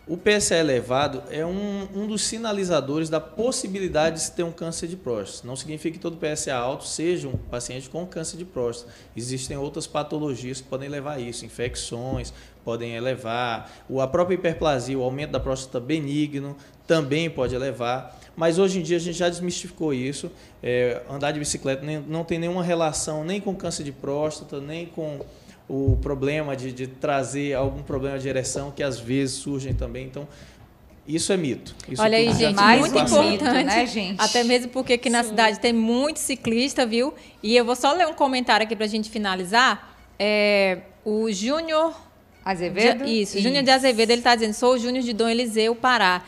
[0.06, 4.86] O PSA elevado é um, um dos sinalizadores da possibilidade de se ter um câncer
[4.86, 5.48] de próstata.
[5.48, 8.92] Não significa que todo PSA alto seja um paciente com câncer de próstata.
[9.16, 12.34] Existem outras patologias que podem levar a isso, infecções
[12.66, 13.70] podem elevar,
[14.02, 16.56] a própria hiperplasia, o aumento da próstata benigno
[16.88, 18.20] também pode levar.
[18.36, 20.32] Mas hoje em dia a gente já desmistificou isso.
[20.62, 24.86] É, andar de bicicleta nem, não tem nenhuma relação nem com câncer de próstata, nem
[24.86, 25.22] com
[25.68, 30.06] o problema de, de trazer algum problema de ereção que às vezes surgem também.
[30.06, 30.28] Então,
[31.08, 31.76] isso é mito.
[31.90, 33.30] Isso Olha aí, gente, mais muito importante.
[33.32, 34.22] mito, né, gente?
[34.22, 35.30] Até mesmo porque aqui na Sim.
[35.30, 37.14] cidade tem muito ciclista, viu?
[37.42, 39.96] E eu vou só ler um comentário aqui pra gente finalizar.
[40.20, 41.94] É, o Júnior.
[42.46, 43.06] Azevedo?
[43.06, 46.24] de- Isso, Júnior de Azevedo, ele está dizendo: sou o Júnior de Dom Eliseu, Pará.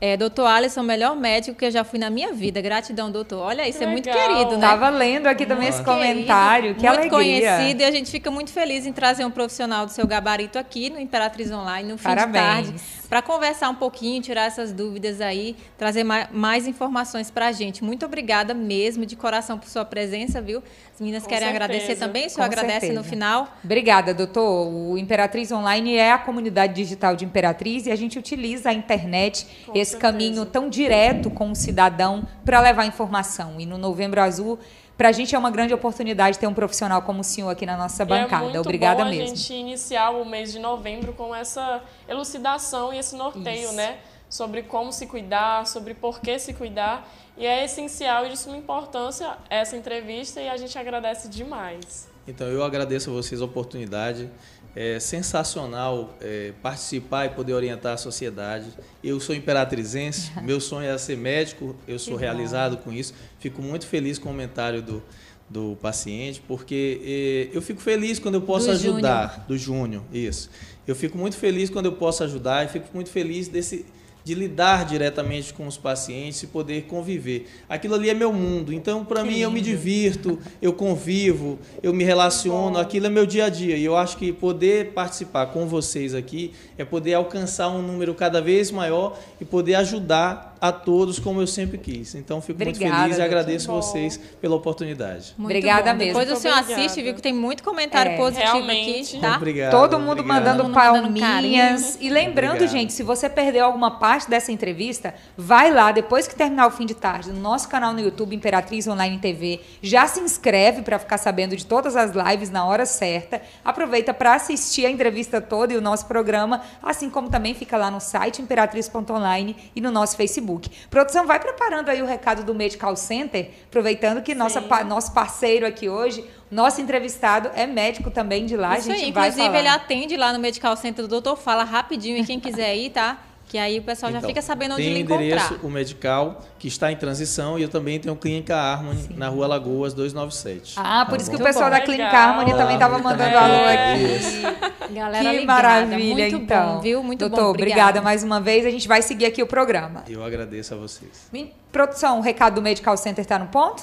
[0.00, 2.60] É, doutor Alisson, o melhor médico que eu já fui na minha vida.
[2.62, 3.40] Gratidão, doutor.
[3.40, 4.28] Olha, isso é muito Legal.
[4.28, 4.66] querido, né?
[4.66, 6.74] Tava lendo aqui também esse Querido, comentário.
[6.74, 7.56] Que muito alegria.
[7.56, 10.88] conhecido e a gente fica muito feliz em trazer um profissional do seu gabarito aqui
[10.88, 12.66] no Imperatriz Online no fim Parabéns.
[12.66, 17.48] de tarde para conversar um pouquinho, tirar essas dúvidas aí, trazer ma- mais informações para
[17.48, 17.82] a gente.
[17.82, 20.62] Muito obrigada mesmo, de coração, por sua presença, viu?
[20.94, 21.64] As meninas Com querem certeza.
[21.64, 22.94] agradecer também, o senhor Com agradece certeza.
[22.94, 23.48] no final.
[23.64, 24.68] Obrigada, doutor.
[24.68, 29.44] O Imperatriz Online é a comunidade digital de Imperatriz e a gente utiliza a internet,
[29.66, 29.98] Com esse certeza.
[29.98, 33.56] caminho tão direto com o cidadão para levar informação.
[33.58, 34.56] E no Novembro Azul,
[35.00, 37.74] para a gente é uma grande oportunidade ter um profissional como o senhor aqui na
[37.74, 38.44] nossa E bancada.
[38.44, 39.22] é muito Obrigada bom mesmo.
[39.22, 43.72] a gente iniciar o mês de novembro com essa elucidação e esse norteio, Isso.
[43.72, 43.96] né?
[44.28, 47.10] Sobre como se cuidar, sobre por que se cuidar.
[47.38, 52.06] E é essencial e de suma importância essa entrevista e a gente agradece demais.
[52.28, 54.30] Então, eu agradeço a vocês a oportunidade.
[54.74, 58.66] É sensacional é, participar e poder orientar a sociedade.
[59.02, 63.14] Eu sou imperatrizense, meu sonho é ser médico, eu sou Que realizado com isso.
[63.38, 65.02] Fico muito feliz com o comentário do,
[65.48, 69.44] do paciente, porque eh, eu fico feliz quando eu posso Do ajudar.
[69.48, 70.48] Do Júnior, isso.
[70.86, 73.84] Eu fico muito feliz quando eu posso ajudar e fico muito feliz desse
[74.24, 77.48] de lidar diretamente com os pacientes e poder conviver.
[77.68, 78.72] Aquilo ali é meu mundo.
[78.72, 82.78] Então, para mim, eu me divirto, eu convivo, eu me relaciono.
[82.78, 83.76] Aquilo é meu dia a dia.
[83.76, 88.40] E eu acho que poder participar com vocês aqui é poder alcançar um número cada
[88.40, 92.14] vez maior e poder ajudar a todos como eu sempre quis.
[92.14, 93.80] Então, fico muito Obrigada, feliz e agradeço Bom.
[93.80, 95.34] vocês pela oportunidade.
[95.38, 95.98] Muito Obrigada bom.
[95.98, 96.12] mesmo.
[96.12, 96.82] Depois o Muito senhor obrigada.
[96.84, 98.16] assiste, viu que tem muito comentário É.
[98.16, 99.16] positivo Realmente.
[99.16, 99.36] aqui, tá?
[99.36, 99.70] Obrigado.
[99.70, 100.28] Todo mundo obrigado.
[100.36, 101.96] mandando Todo mundo mandando palminhas.
[102.00, 102.70] E lembrando, Obrigado.
[102.72, 106.84] gente, se você perdeu alguma parte dessa entrevista, vai lá, depois que terminar o fim
[106.84, 109.60] de tarde, no nosso canal no YouTube, Imperatriz Online TV.
[109.82, 113.40] Já se inscreve para ficar sabendo de todas as lives na hora certa.
[113.64, 117.90] Aproveita para assistir a entrevista toda e o nosso programa, assim como também fica lá
[117.90, 120.49] no site imperatriz.online e no nosso Facebook.
[120.88, 125.66] Produção, vai preparando aí o recado do Medical Center, aproveitando que nossa, pa- nosso parceiro
[125.66, 128.76] aqui hoje, nosso entrevistado é médico também de lá.
[128.78, 129.58] Isso a gente aí, vai inclusive falar.
[129.60, 133.18] ele atende lá no Medical Center do doutor, fala rapidinho e quem quiser ir, tá?
[133.50, 135.66] Que aí o pessoal já Então, fica sabendo onde tem ele o endereço, encontrar.
[135.66, 139.92] o medical, que está em transição, e eu também tenho Clínica Harmony, na Rua Lagoas
[139.92, 140.74] 297.
[140.76, 141.70] Ah, por Tá isso que o pessoal bom.
[141.72, 142.28] da Clínica Legal.
[142.28, 143.36] Harmony também estava Ah, mandando é.
[143.36, 144.94] alô aqui.
[144.94, 146.74] Galera que ligada, maravilha, muito então.
[146.76, 147.02] bom, viu?
[147.02, 148.64] Muito Doutor, bom, obrigada mais uma vez.
[148.64, 150.04] A gente vai seguir aqui o programa.
[150.08, 151.28] Eu agradeço a vocês.
[151.72, 153.82] Produção, o recado do Medical Center está no ponto?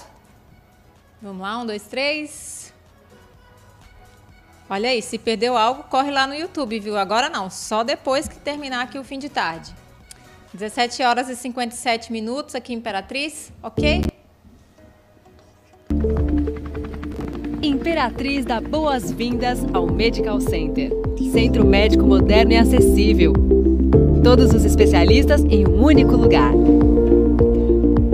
[1.22, 2.57] Vamos lá, um, dois, três.
[4.70, 6.98] Olha aí, se perdeu algo, corre lá no YouTube, viu?
[6.98, 9.74] Agora não, só depois que terminar aqui o fim de tarde.
[10.54, 14.02] 17 horas e 57 minutos aqui Imperatriz, ok?
[17.62, 20.92] Imperatriz dá boas-vindas ao Medical Center.
[21.32, 23.34] Centro médico moderno e acessível.
[24.24, 26.52] Todos os especialistas em um único lugar.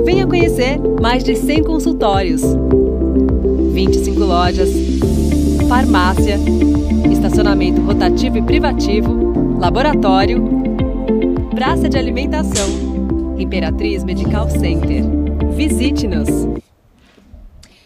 [0.04, 2.42] Venha conhecer mais de 100 consultórios,
[3.74, 4.70] 25 lojas,
[5.68, 6.38] farmácia,
[7.12, 10.44] estacionamento rotativo e privativo, laboratório,
[11.54, 12.94] praça de alimentação.
[13.38, 15.04] Imperatriz Medical Center.
[15.56, 16.30] Visite-nos.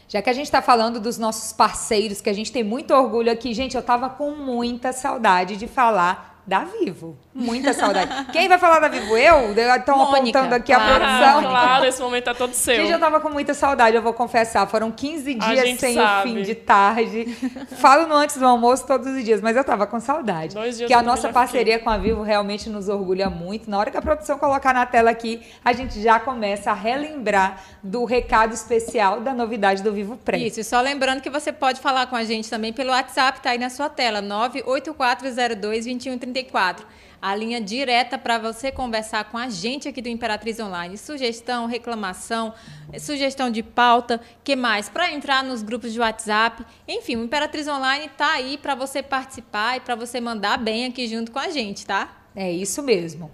[0.07, 3.31] Já que a gente está falando dos nossos parceiros, que a gente tem muito orgulho
[3.31, 7.17] aqui, gente, eu tava com muita saudade de falar da Vivo.
[7.33, 8.09] Muita saudade.
[8.31, 9.17] Quem vai falar da Vivo?
[9.17, 9.51] Eu?
[9.51, 10.95] Estão apontando aqui a claro.
[10.95, 11.41] produção.
[11.41, 12.75] claro, esse momento é todo seu.
[12.77, 14.65] Gente, eu tava com muita saudade, eu vou confessar.
[14.65, 16.29] Foram 15 A dias sem sabe.
[16.29, 17.25] o fim de tarde.
[17.77, 20.55] Falo no antes do almoço todos os dias, mas eu tava com saudade.
[20.55, 23.69] Dois dias que a nossa parceria com a Vivo realmente nos orgulha muito.
[23.69, 27.61] Na hora que a produção colocar na tela aqui, a gente já começa a relembrar
[27.83, 30.37] do recado especial da novidade do Vivo Pré.
[30.37, 33.49] Isso, e só lembrando que você pode falar com a gente também pelo WhatsApp, tá
[33.49, 34.21] aí na sua tela,
[36.43, 36.85] 98402-2134.
[37.19, 40.97] A linha direta para você conversar com a gente aqui do Imperatriz Online.
[40.97, 42.53] Sugestão, reclamação,
[42.99, 44.87] sugestão de pauta, que mais?
[44.87, 46.63] Para entrar nos grupos de WhatsApp.
[46.87, 51.07] Enfim, o Imperatriz Online tá aí para você participar e para você mandar bem aqui
[51.07, 52.09] junto com a gente, tá?
[52.35, 53.31] É isso mesmo.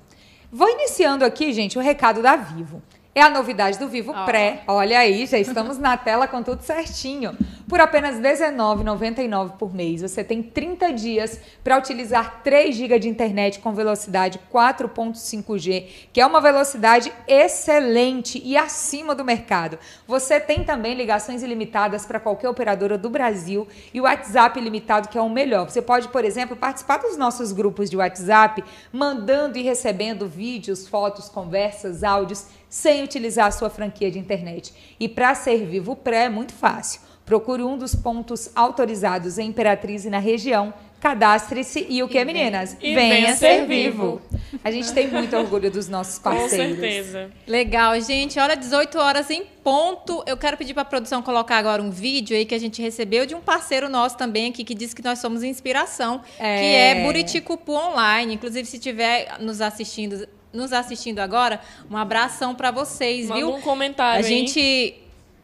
[0.49, 2.81] Vou iniciando aqui, gente, o recado da Vivo.
[3.15, 4.25] É a novidade do Vivo Ó.
[4.25, 4.63] Pré.
[4.65, 7.37] Olha aí, já estamos na tela com tudo certinho.
[7.73, 13.57] Por apenas R$19,99 por mês, você tem 30 dias para utilizar 3 GB de internet
[13.57, 19.79] com velocidade 4.5G, que é uma velocidade excelente e acima do mercado.
[20.07, 25.17] Você tem também ligações ilimitadas para qualquer operadora do Brasil e o WhatsApp ilimitado, que
[25.17, 25.67] é o melhor.
[25.67, 31.27] Você pode, por exemplo, participar dos nossos grupos de WhatsApp, mandando e recebendo vídeos, fotos,
[31.27, 34.95] conversas, áudios, sem utilizar a sua franquia de internet.
[34.99, 37.01] E para ser Vivo Pré é muito fácil.
[37.25, 40.73] Procure um dos pontos autorizados em Imperatriz e na região.
[40.99, 42.77] Cadastre-se e o que, meninas?
[42.81, 44.21] E venha ser vivo.
[44.63, 46.79] A gente tem muito orgulho dos nossos Com parceiros.
[46.79, 47.29] certeza.
[47.45, 48.39] Legal, gente.
[48.39, 50.23] Olha, 18 horas em ponto.
[50.25, 53.25] Eu quero pedir para a produção colocar agora um vídeo aí que a gente recebeu
[53.25, 56.57] de um parceiro nosso também aqui que disse que nós somos inspiração, É.
[56.59, 56.65] que
[57.01, 58.33] é Buriticupu Online.
[58.35, 61.59] Inclusive, se estiver nos assistindo, nos assistindo agora,
[61.91, 63.53] um abração para vocês, Manda viu?
[63.53, 64.33] um comentário A aí.
[64.33, 64.93] gente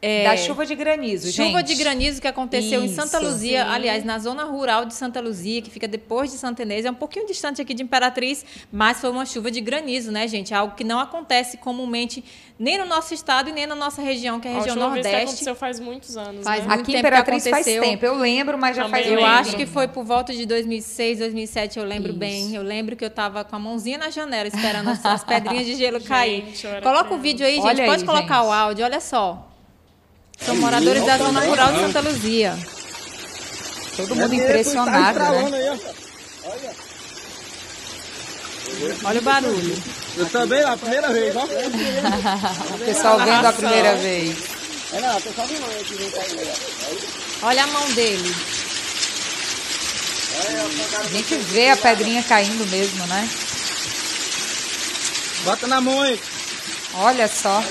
[0.02, 1.48] é, Da chuva de granizo, gente.
[1.48, 3.26] Chuva de granizo que aconteceu em Santa Isso.
[3.30, 3.70] Luzia, Sim.
[3.72, 6.96] aliás, na zona rural de Santa Luzia, que fica depois de Santa Inês, é um
[6.96, 10.54] pouquinho distante aqui de Imperatriz, mas foi uma chuva de granizo, né, gente?
[10.54, 12.24] Algo que não acontece comumente
[12.58, 14.94] nem no nosso estado e nem na nossa região, que é a A região última
[14.94, 15.32] vez que Nordeste.
[15.34, 16.68] aconteceu faz muitos anos, Faz né?
[16.68, 18.06] muito Aqui em Imperatriz faz tempo.
[18.06, 19.32] Eu lembro, mas já Também faz Eu lembro.
[19.40, 22.20] acho que foi por volta de 2006, 2007, eu lembro Isso.
[22.20, 22.56] bem.
[22.56, 25.76] Eu lembro que eu tava com a mãozinha na janela esperando as, as pedrinhas de
[25.76, 26.46] gelo cair.
[26.54, 27.66] Gente, Coloca o vídeo aí, gente.
[27.66, 28.48] Olha Pode aí, colocar gente.
[28.48, 29.49] o áudio, olha só.
[30.46, 32.58] São moradores da zona rural de Santa Luzia.
[33.96, 35.80] Todo mundo impressionado, né?
[39.04, 39.84] Olha o barulho.
[40.18, 41.44] Eu também, a primeira vez, ó.
[42.76, 44.38] O pessoal vendo a primeira vez.
[44.94, 45.00] É,
[46.20, 47.10] aí.
[47.44, 48.36] Olha a mão dele.
[51.00, 53.30] A gente vê a pedrinha caindo mesmo, né?
[55.44, 56.20] Bota na mão aí.
[56.94, 57.64] Olha só.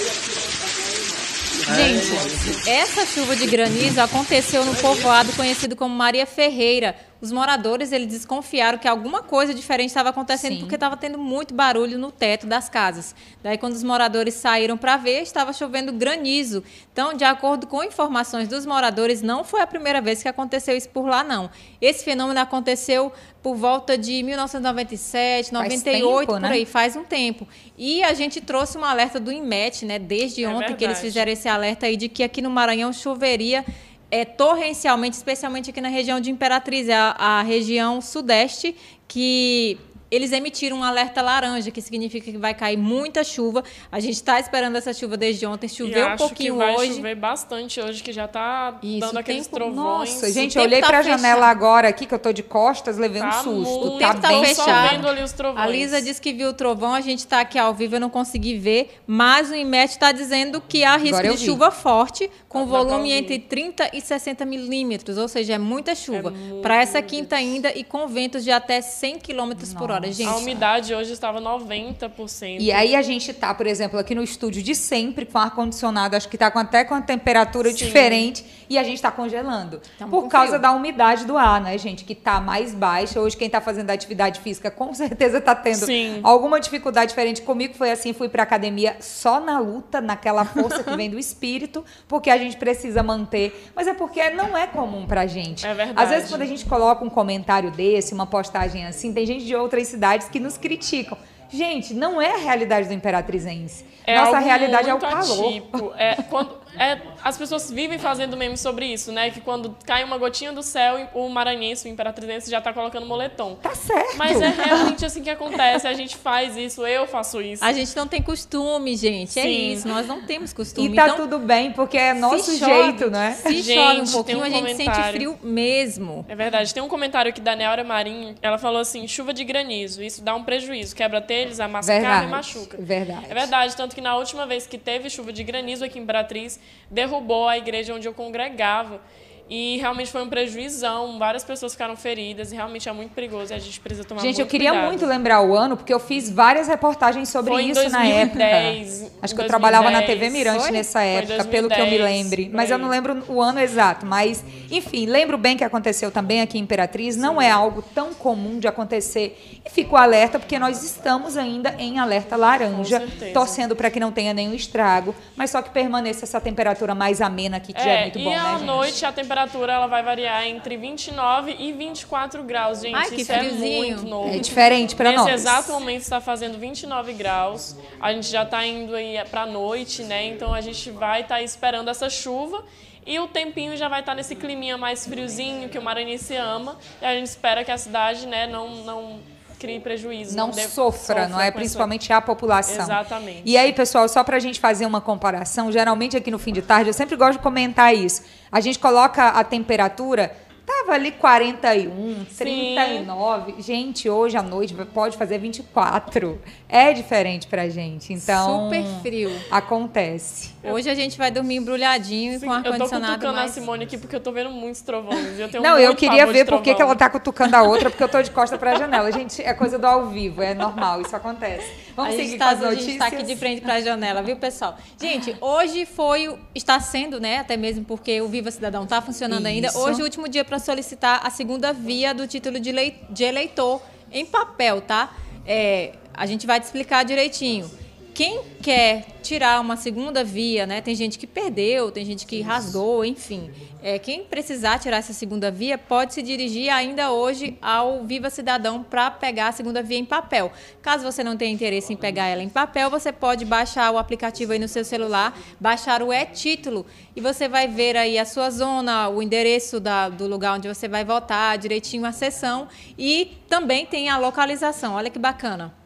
[1.75, 6.95] Gente, essa chuva de granizo aconteceu no povoado conhecido como Maria Ferreira.
[7.21, 10.61] Os moradores eles desconfiaram que alguma coisa diferente estava acontecendo Sim.
[10.61, 13.15] porque estava tendo muito barulho no teto das casas.
[13.43, 16.63] Daí, quando os moradores saíram para ver, estava chovendo granizo.
[16.93, 20.89] Então, de acordo com informações dos moradores, não foi a primeira vez que aconteceu isso
[20.91, 21.51] por lá, não.
[21.81, 26.49] Esse fenômeno aconteceu por volta de 1997, Faz 98, tempo, por né?
[26.51, 27.49] aí, faz um tempo.
[27.77, 31.33] E a gente trouxe um alerta do INMET, né, desde É ontem que eles fizeram
[31.33, 33.65] esse alerta aí de que aqui no Maranhão choveria
[34.11, 38.75] é, torrencialmente, especialmente aqui na região de Imperatriz, é a, a região sudeste,
[39.07, 39.79] que
[40.11, 43.63] eles emitiram um alerta laranja, que significa que vai cair muita chuva.
[43.93, 46.95] A gente está esperando essa chuva desde ontem, choveu um acho pouquinho que vai hoje.
[46.95, 50.11] chover bastante hoje, que já tá Isso, dando aqueles tempo- trovões.
[50.15, 51.21] Nossa, gente, eu olhei tá pra fechado.
[51.21, 53.51] janela agora aqui, que eu tô de costas, levei um Tá susto.
[53.81, 55.09] muito, tempo tá bem fechado.
[55.09, 55.65] ali os trovões.
[55.65, 58.11] A Lisa disse que viu o trovão, a gente está aqui ao vivo, eu não
[58.11, 61.45] consegui ver, mas o IMET está dizendo que há risco Agora de vi.
[61.45, 66.31] chuva forte, com pra volume entre 30 e 60 milímetros, ou seja, é muita chuva.
[66.31, 69.98] muito, Para essa quinta ainda e com ventos de até 100 quilômetros por hora.
[70.07, 72.59] Gente, A umidade hoje estava 90%.
[72.61, 76.29] E aí a gente tá, por exemplo, aqui no estúdio de sempre, com ar-condicionado, acho
[76.29, 77.77] que tá com, até com a temperatura Sim.
[77.77, 79.81] diferente, e a gente tá congelando.
[79.99, 80.63] Tamo por com causa frio.
[80.63, 82.05] da umidade do ar, né, gente?
[82.05, 83.21] Que tá mais baixa.
[83.21, 86.21] Hoje, quem tá fazendo atividade física, com certeza tá tendo Sim.
[86.23, 87.43] alguma dificuldade diferente.
[87.43, 91.85] Comigo foi assim, fui pra academia só na luta, naquela força que vem do espírito,
[92.07, 93.71] porque a gente precisa manter.
[93.75, 95.67] Mas é porque não é comum pra gente.
[95.67, 96.01] É verdade.
[96.01, 99.55] Às vezes, quando a gente coloca um comentário desse, uma postagem assim, tem gente de
[99.57, 101.17] outras cidades que nos criticam.
[101.51, 103.85] Gente, não é a realidade do imperatrizense.
[104.07, 105.47] É Nossa realidade é o calor.
[105.47, 105.93] atípico.
[105.97, 109.31] É, quando, é, as pessoas vivem fazendo memes sobre isso, né?
[109.31, 113.57] Que quando cai uma gotinha do céu, o maranhense, o imperatrizense, já tá colocando moletom.
[113.57, 114.17] Tá certo.
[114.17, 115.87] Mas é realmente assim que acontece.
[115.87, 117.65] A gente faz isso, eu faço isso.
[117.65, 119.39] a gente não tem costume, gente.
[119.39, 119.73] É Sim.
[119.73, 120.89] isso, nós não temos costume.
[120.89, 123.33] E tá então, tudo bem, porque é nosso chove, jeito, né?
[123.33, 126.25] Se Gente, chove um pouquinho, um a gente sente frio mesmo.
[126.29, 126.73] É verdade.
[126.73, 128.35] Tem um comentário aqui da Neora Marinho.
[128.43, 130.03] Ela falou assim: chuva de granizo.
[130.03, 130.95] Isso dá um prejuízo.
[130.95, 132.27] Quebra telhas, amassa carne Verdade.
[132.27, 132.79] e machuca.
[132.81, 133.27] Verdade.
[133.29, 133.77] É verdade.
[133.77, 136.58] Tanto que na última vez que teve chuva de granizo aqui em Imperatriz,
[136.91, 139.01] derrubou a igreja onde eu congregava.
[139.51, 141.19] E realmente foi um prejuizão.
[141.19, 142.53] Várias pessoas ficaram feridas.
[142.53, 143.53] E realmente é muito perigoso.
[143.53, 144.89] E a gente precisa tomar Gente, muito eu queria cuidado.
[144.89, 149.19] muito lembrar o ano, porque eu fiz várias reportagens sobre Foi isso na 2010, época.
[149.23, 150.19] Acho que eu trabalhava na 2010.
[150.21, 150.71] TV Mirante Foi?
[150.71, 152.51] nessa época, pelo que eu me 2010, lembre.
[152.53, 154.05] Mas eu não lembro o ano exato.
[154.05, 157.17] Mas, enfim, lembro bem que aconteceu também aqui em Imperatriz.
[157.17, 159.61] Não é algo tão comum de acontecer.
[159.65, 164.35] E fico alerta, porque nós estamos ainda em alerta laranja, torcendo para que não tenha
[164.35, 168.19] nenhum estrago, mas só que permaneça essa temperatura mais amena aqui, que já é muito
[168.19, 168.65] bom, e né, à gente?
[168.65, 172.95] noite a temperatura temperatura ela vai variar entre 29 e 24 graus, gente.
[172.95, 173.97] Ai, que Isso é friozinho.
[173.97, 174.35] muito novo.
[174.35, 175.33] É diferente para Nesse nós.
[175.35, 177.77] exato momento está fazendo 29 graus.
[178.01, 180.27] A gente já está indo aí para noite, né?
[180.27, 182.65] Então a gente vai estar esperando essa chuva.
[183.07, 186.77] E o tempinho já vai estar nesse climinha mais friozinho que o maranhense ama.
[187.01, 189.19] E a gente espera que a cidade, né, não, não
[189.59, 190.37] crie prejuízo.
[190.37, 191.49] não dê- sofra, não é?
[191.49, 192.85] essa- Principalmente a população.
[192.85, 193.43] Exatamente.
[193.45, 196.91] E aí, pessoal, só pra gente fazer uma comparação, geralmente aqui no fim de tarde,
[196.91, 198.23] eu sempre gosto de comentar isso.
[198.51, 200.33] A gente coloca a temperatura,
[200.69, 203.55] tava ali 41, 39.
[203.59, 206.39] Gente, hoje à noite pode fazer 24.
[206.69, 208.13] É diferente pra gente.
[208.13, 209.31] Então, Super frio.
[209.51, 210.51] acontece.
[210.63, 213.51] Hoje a gente vai dormir embrulhadinho e Sim, com eu tô ar-condicionado cutucando mais...
[213.51, 215.39] a Simone aqui porque eu tô vendo muitos trovões.
[215.39, 218.09] Eu tenho Não, eu queria ver por que ela tá cutucando a outra, porque eu
[218.09, 219.11] tô de costa pra janela.
[219.11, 221.67] Gente, é coisa do ao vivo, é normal, isso acontece.
[221.97, 222.87] Vamos a seguir gente com tá, as a notícias.
[222.87, 224.77] gente tá aqui de frente para a janela, viu, pessoal?
[225.01, 229.69] Gente, hoje foi, está sendo, né, até mesmo porque o Viva Cidadão está funcionando ainda.
[229.69, 229.79] Isso.
[229.79, 233.23] Hoje é o último dia para solicitar a segunda via do título de, lei- de
[233.25, 233.81] eleitor
[234.11, 235.15] em papel, tá?
[235.47, 237.71] É, a gente vai te explicar direitinho.
[238.19, 240.81] Quem quer tirar uma segunda via, né?
[240.81, 243.49] Tem gente que perdeu, tem gente que rasgou, enfim.
[243.81, 248.83] É, quem precisar tirar essa segunda via pode se dirigir ainda hoje ao Viva Cidadão
[248.83, 250.51] para pegar a segunda via em papel.
[250.83, 254.51] Caso você não tenha interesse em pegar ela em papel, você pode baixar o aplicativo
[254.51, 259.09] aí no seu celular, baixar o e-título e você vai ver aí a sua zona,
[259.09, 262.67] o endereço da- do lugar onde você vai votar, direitinho a sessão
[262.99, 264.95] e também tem a localização.
[264.95, 265.78] Olha que bacana.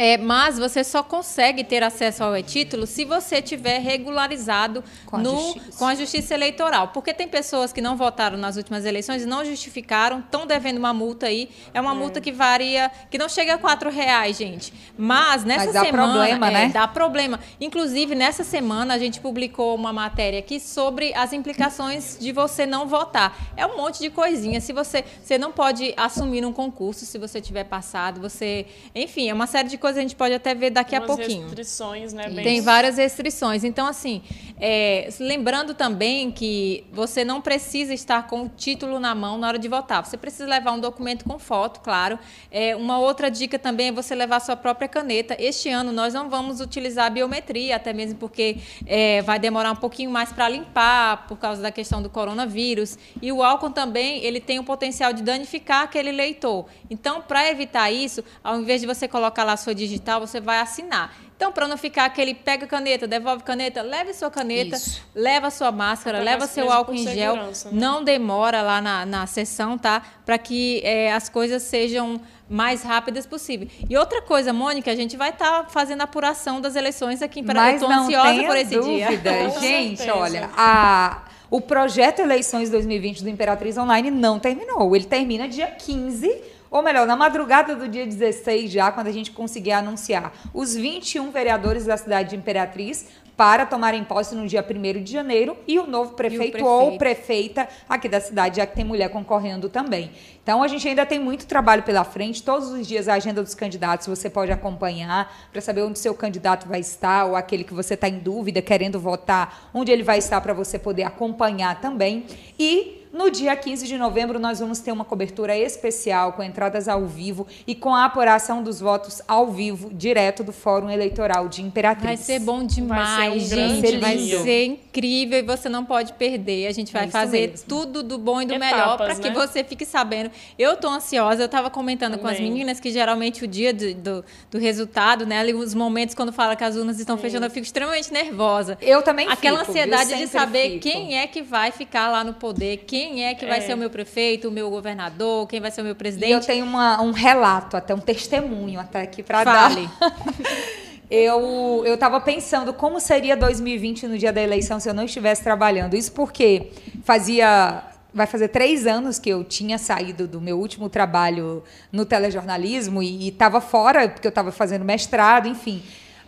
[0.00, 5.18] É, mas você só consegue ter acesso ao e-título se você tiver regularizado Com a
[5.18, 5.76] no, justiça.
[5.76, 6.88] com a justiça eleitoral.
[6.94, 10.94] Porque tem pessoas que não votaram nas últimas eleições e não justificaram, estão devendo uma
[10.94, 11.50] multa aí.
[11.74, 14.72] É uma multa que varia, que não chega a quatro reais, gente.
[14.96, 16.12] Mas nessa Mas dá semana.
[16.12, 16.68] problema, é, né?
[16.72, 17.40] Dá problema.
[17.60, 22.86] Inclusive, nessa semana, a gente publicou uma matéria aqui sobre as implicações de você não
[22.86, 23.36] votar.
[23.56, 24.60] É um monte de coisinha.
[24.60, 28.64] Se você, você não pode assumir um concurso se você tiver passado, você.
[28.94, 31.42] Enfim, é uma série de coisas que a gente pode até ver daqui a pouquinho.
[31.44, 32.28] restrições, né?
[32.28, 33.64] bem- Tem várias restrições.
[33.64, 34.22] Então, assim,
[34.60, 39.58] é, lembrando também que você não precisa estar com o título na mão na hora
[39.58, 40.04] de votar.
[40.04, 42.18] Você precisa levar um documento com foto, claro.
[42.50, 45.36] É, uma outra dica também é você levar sua própria caneta.
[45.38, 49.76] Este ano nós não vamos utilizar a biometria, até mesmo porque é, vai demorar um
[49.76, 52.98] pouquinho mais para limpar por causa da questão do coronavírus.
[53.22, 56.66] E o álcool também ele tem o potencial de danificar aquele leitor.
[56.90, 60.58] Então, para evitar isso, ao invés de você colocar lá a sua digital, você vai
[60.58, 61.14] assinar.
[61.36, 65.00] Então, para não ficar aquele pega caneta, devolve caneta, leve sua caneta, Isso.
[65.14, 67.36] leva sua máscara, leva seu álcool em gel.
[67.36, 67.52] né?
[67.70, 70.02] Não demora lá na, na sessão, tá?
[70.26, 72.20] Para que é, as coisas sejam
[72.50, 73.68] mais rápidas possível.
[73.88, 77.44] E outra coisa, Mônica, a gente vai estar fazendo a apuração das eleições aqui em
[77.44, 77.72] Paraná.
[77.72, 78.96] Mas Eu tô não ansiosa tenha por esse dúvida.
[79.30, 79.44] dia.
[79.54, 80.18] Com Gente, certeza.
[80.18, 84.94] olha, a, o projeto Eleições 2020 do Imperatriz Online não terminou.
[84.96, 89.30] Ele termina dia 15 ou melhor, na madrugada do dia 16 já, quando a gente
[89.30, 93.06] conseguir anunciar os 21 vereadores da cidade de Imperatriz
[93.36, 96.98] para tomarem posse no dia 1º de janeiro e o novo prefeito, ou prefeito.
[96.98, 100.10] prefeita aqui da cidade, já que tem mulher concorrendo também.
[100.42, 102.42] Então a gente ainda tem muito trabalho pela frente.
[102.42, 106.66] Todos os dias a agenda dos candidatos você pode acompanhar para saber onde seu candidato
[106.66, 110.40] vai estar ou aquele que você está em dúvida, querendo votar, onde ele vai estar
[110.40, 112.26] para você poder acompanhar também.
[112.58, 117.04] E no dia 15 de novembro, nós vamos ter uma cobertura especial com entradas ao
[117.04, 122.04] vivo e com a apuração dos votos ao vivo, direto do Fórum Eleitoral de Imperatriz.
[122.06, 123.96] Vai ser bom demais, Vai ser um gente.
[123.98, 126.68] Vai ser incrível e você não pode perder.
[126.68, 127.66] A gente vai É fazer mesmo.
[127.68, 129.34] tudo do bom e do Etapas, melhor para que né?
[129.34, 130.30] você fique sabendo.
[130.56, 132.52] Eu tô ansiosa, eu tava comentando com as Também.
[132.52, 135.40] meninas que geralmente o dia do, do, do resultado, né?
[135.40, 138.78] Ali os momentos quando fala que as urnas estão fechando, eu fico extremamente nervosa.
[138.80, 140.80] Eu também Aquela fico, ansiedade de saber fico.
[140.82, 143.60] quem é que vai ficar lá no poder, quem é que vai É.
[143.62, 146.46] ser o meu prefeito, o meu governador, quem vai ser o meu E eu presidente.
[146.46, 149.70] tenho uma- um relato, até um testemunho até aqui para dar.
[149.70, 149.88] Fale.
[151.10, 155.42] Eu eu estava pensando como seria 2020 no dia da eleição se eu não estivesse
[155.42, 155.94] trabalhando.
[155.96, 156.70] Isso porque
[157.02, 157.82] fazia
[158.12, 163.28] vai fazer três anos que eu tinha saído do meu último trabalho no telejornalismo e
[163.28, 165.82] estava fora porque eu estava fazendo mestrado, enfim.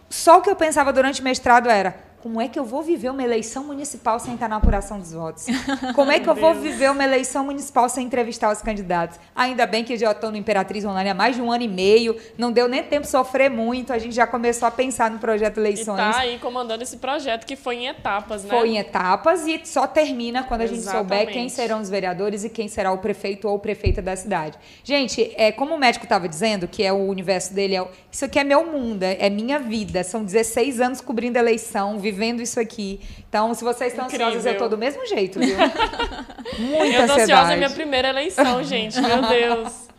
[0.09, 3.11] Só o que eu pensava durante o mestrado era como é que eu vou viver
[3.11, 5.47] uma eleição municipal sem estar na apuração dos votos?
[5.95, 9.19] Como é que eu vou viver uma eleição municipal sem entrevistar os candidatos?
[9.35, 11.69] Ainda bem que eu já estou no Imperatriz Online há mais de um ano e
[11.69, 15.19] meio, não deu nem tempo de sofrer muito, a gente já começou a pensar no
[15.19, 15.97] projeto E Eleições.
[15.97, 18.51] tá aí comandando esse projeto que foi em etapas, né?
[18.51, 21.33] Foi em etapas e só termina quando a gente souber Exatamente.
[21.33, 24.59] quem serão os vereadores e quem será o prefeito ou prefeita da cidade.
[24.85, 28.39] Gente, é, como o médico estava dizendo, que é o universo dele, é, isso aqui
[28.39, 30.05] é meu mundo, é, é minha vida.
[30.05, 32.10] São 16 anos cobrindo eleição, vivendo
[32.43, 33.01] isso aqui.
[33.29, 34.27] Então, se vocês estão Incrível.
[34.29, 35.57] ansiosos, eu tô do mesmo jeito, viu?
[36.59, 37.57] Muita Eu tô ansiosa, é ansiedade.
[37.57, 39.01] minha primeira eleição, gente.
[39.01, 39.90] Meu Deus.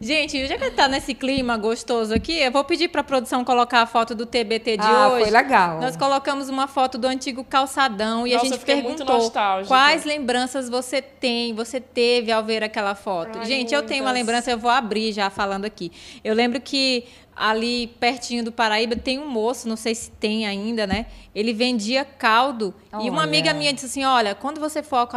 [0.00, 3.86] Gente, já que tá nesse clima gostoso aqui, eu vou pedir pra produção colocar a
[3.86, 5.22] foto do TBT de Ah, hoje.
[5.24, 5.80] foi legal.
[5.80, 9.32] Nós colocamos uma foto do antigo calçadão e Nossa, a gente perguntou
[9.66, 13.40] quais lembranças você tem, você teve ao ver aquela foto.
[13.40, 15.90] Ai, gente, eu tenho uma lembrança, eu vou abrir já falando aqui.
[16.22, 20.86] Eu lembro que ali pertinho do Paraíba tem um moço, não sei se tem ainda,
[20.86, 21.06] né?
[21.34, 23.22] Ele vendia caldo e uma Olha.
[23.28, 25.08] amiga minha disse assim: "Olha, quando você for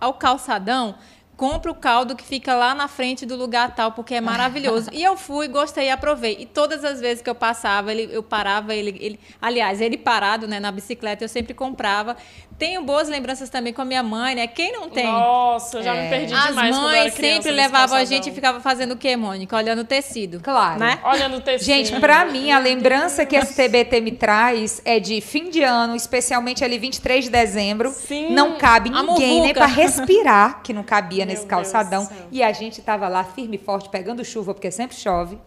[0.00, 0.96] ao calçadão,
[1.40, 4.90] compra o caldo que fica lá na frente do lugar tal, porque é maravilhoso.
[4.92, 6.36] e eu fui, gostei aprovei.
[6.38, 9.18] E todas as vezes que eu passava, ele, eu parava, ele, ele.
[9.40, 12.14] Aliás, ele parado né, na bicicleta, eu sempre comprava.
[12.60, 14.46] Tenho boas lembranças também com a minha mãe, né?
[14.46, 15.06] Quem não tem?
[15.06, 16.02] Nossa, já É.
[16.04, 19.16] me perdi As demais era mães sempre levavam a gente e ficava fazendo o quê,
[19.16, 19.56] Mônica?
[19.56, 20.40] Olhando o tecido.
[20.40, 20.78] Claro.
[20.78, 20.98] Né?
[21.02, 21.64] Olha no tecido.
[21.66, 25.96] Gente, pra mim, a lembrança que esse TBT me traz é de fim de ano,
[25.96, 27.90] especialmente ali 23 de dezembro.
[27.92, 28.30] Sim.
[28.34, 29.54] Não cabe A ninguém, nem muvuca.
[29.54, 32.04] pra respirar, que não cabia Meu nesse Deus calçadão.
[32.04, 32.16] céu.
[32.30, 35.38] E a gente tava lá firme e forte, pegando chuva, porque sempre chove.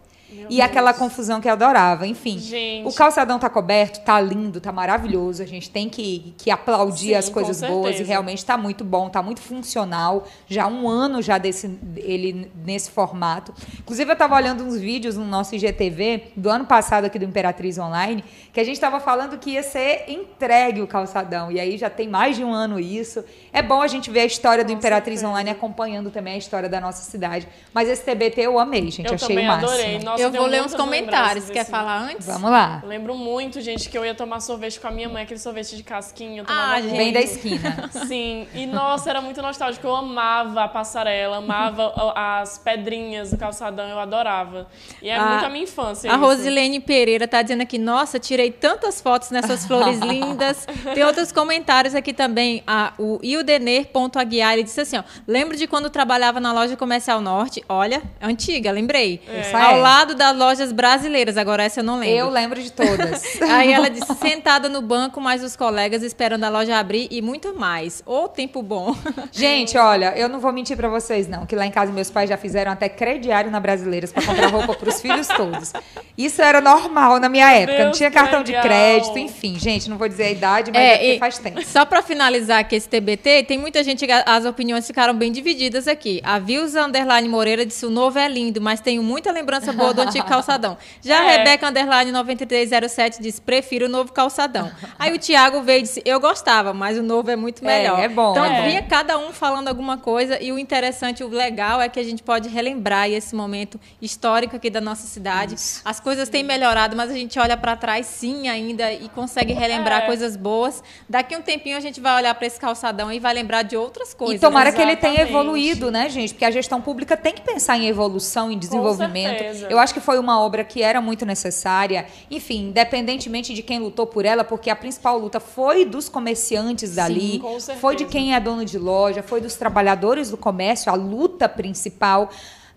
[0.50, 2.06] E aquela confusão que eu adorava.
[2.08, 2.88] Enfim, Gente.
[2.88, 5.42] o calçadão tá coberto, tá lindo, tá maravilhoso.
[5.42, 9.10] A gente tem que, que aplaudir Sim, as coisas boas e realmente tá muito bom,
[9.10, 10.26] tá muito funcional.
[10.48, 13.54] Já um ano já desse ele nesse formato.
[13.80, 17.78] Inclusive eu tava olhando uns vídeos no nosso IGTV do ano passado aqui do Imperatriz
[17.78, 21.52] Online, que a gente tava falando que ia ser entregue o calçadão.
[21.52, 23.24] E aí já tem mais de um ano isso.
[23.52, 25.32] É bom a gente ver a história do Com Imperatriz certeza.
[25.32, 27.48] Online acompanhando também a história da nossa cidade.
[27.74, 29.70] Mas esse TBT eu amei, gente, Eu achei também o máximo.
[29.72, 30.00] adorei.
[30.00, 31.50] Nossa, eu vou ler uns comentários.
[31.50, 32.26] Quer falar antes?
[32.28, 32.80] Vamos lá.
[32.84, 35.76] Eu lembro muito, gente, que eu ia tomar sorvete com a minha mãe, aquele sorvete
[35.76, 36.42] de casquinha.
[36.42, 36.96] Eu tomava Ah, muito.
[36.98, 37.90] Bem da esquina.
[38.08, 39.86] Sim, e nossa, era muito nostálgico.
[39.88, 44.68] Eu amava a passarela, amava as pedrinhas do calçadão, eu adorava.
[45.02, 46.12] E é A- muito a minha infância.
[46.12, 46.24] A isso.
[46.26, 50.66] Rosilene Pereira tá dizendo aqui, nossa, tirei tantas fotos nessas flores lindas.
[50.94, 52.64] Tem outros comentários aqui também.
[52.66, 57.64] A, o Ildener.aguiar, ele disse assim, ó, lembro de quando trabalhava na loja comercial Norte,
[57.68, 59.22] olha, antiga, lembrei.
[59.28, 59.82] Essa Ao é.
[60.14, 62.16] Lado das lojas brasileiras, agora essa eu não lembro.
[62.16, 63.24] Eu lembro de todas.
[63.42, 67.54] Aí ela disse, sentada no banco, mais os colegas esperando a loja abrir e muito
[67.58, 68.04] mais.
[68.06, 68.96] Ô, tempo bom.
[69.32, 71.46] Gente, olha, eu não vou mentir pra vocês, não.
[71.46, 74.74] Que lá em casa meus pais já fizeram até crediário na Brasileiras pra comprar roupa
[74.76, 75.74] pros filhos todos.
[76.18, 77.78] Isso era normal na minha época.
[77.78, 78.64] não Deus, tinha que cartão de legal.
[78.64, 79.58] crédito, enfim.
[79.60, 81.64] Gente, não vou dizer a idade, mas é, e faz tempo.
[81.66, 86.22] Só para finalizar aqui esse TBT, tem muita gente, as opiniões ficaram bem divididas aqui.
[86.24, 90.03] A Vilza Underline Moreira disse: o novo é lindo, mas tenho muita lembrança boa do
[90.10, 90.78] antigo calçadão.
[91.02, 91.38] Já a É.
[91.38, 94.72] Rebeca Underline 9307 disse: prefiro o novo calçadão.
[95.00, 98.00] Aí o Thiago veio e disse: eu gostava, mas o novo é muito É, melhor.
[98.00, 98.68] é bom, Então é bom.
[98.68, 102.22] vinha cada um falando alguma coisa e o interessante, o legal é que a gente
[102.24, 105.56] pode relembrar esse momento histórico aqui da nossa cidade.
[105.84, 110.04] As coisas têm melhorado, mas a gente olha para trás sim ainda e consegue relembrar
[110.04, 110.06] É.
[110.06, 110.84] coisas boas.
[111.10, 114.14] Daqui um tempinho a gente vai olhar para esse calçadão e vai lembrar de outras
[114.14, 114.38] coisas.
[114.38, 114.76] E tomara né?
[114.76, 116.34] que ele tenha evoluído, né, gente?
[116.34, 119.44] Porque a gestão pública tem que pensar em evolução, em desenvolvimento.
[119.70, 122.06] Eu acho que foi uma obra que era muito necessária.
[122.30, 127.40] Enfim, independentemente de quem lutou por ela, porque a principal luta foi dos comerciantes dali,
[127.40, 131.48] com foi de quem é dono de loja, foi dos trabalhadores do comércio, a luta
[131.48, 132.30] principal.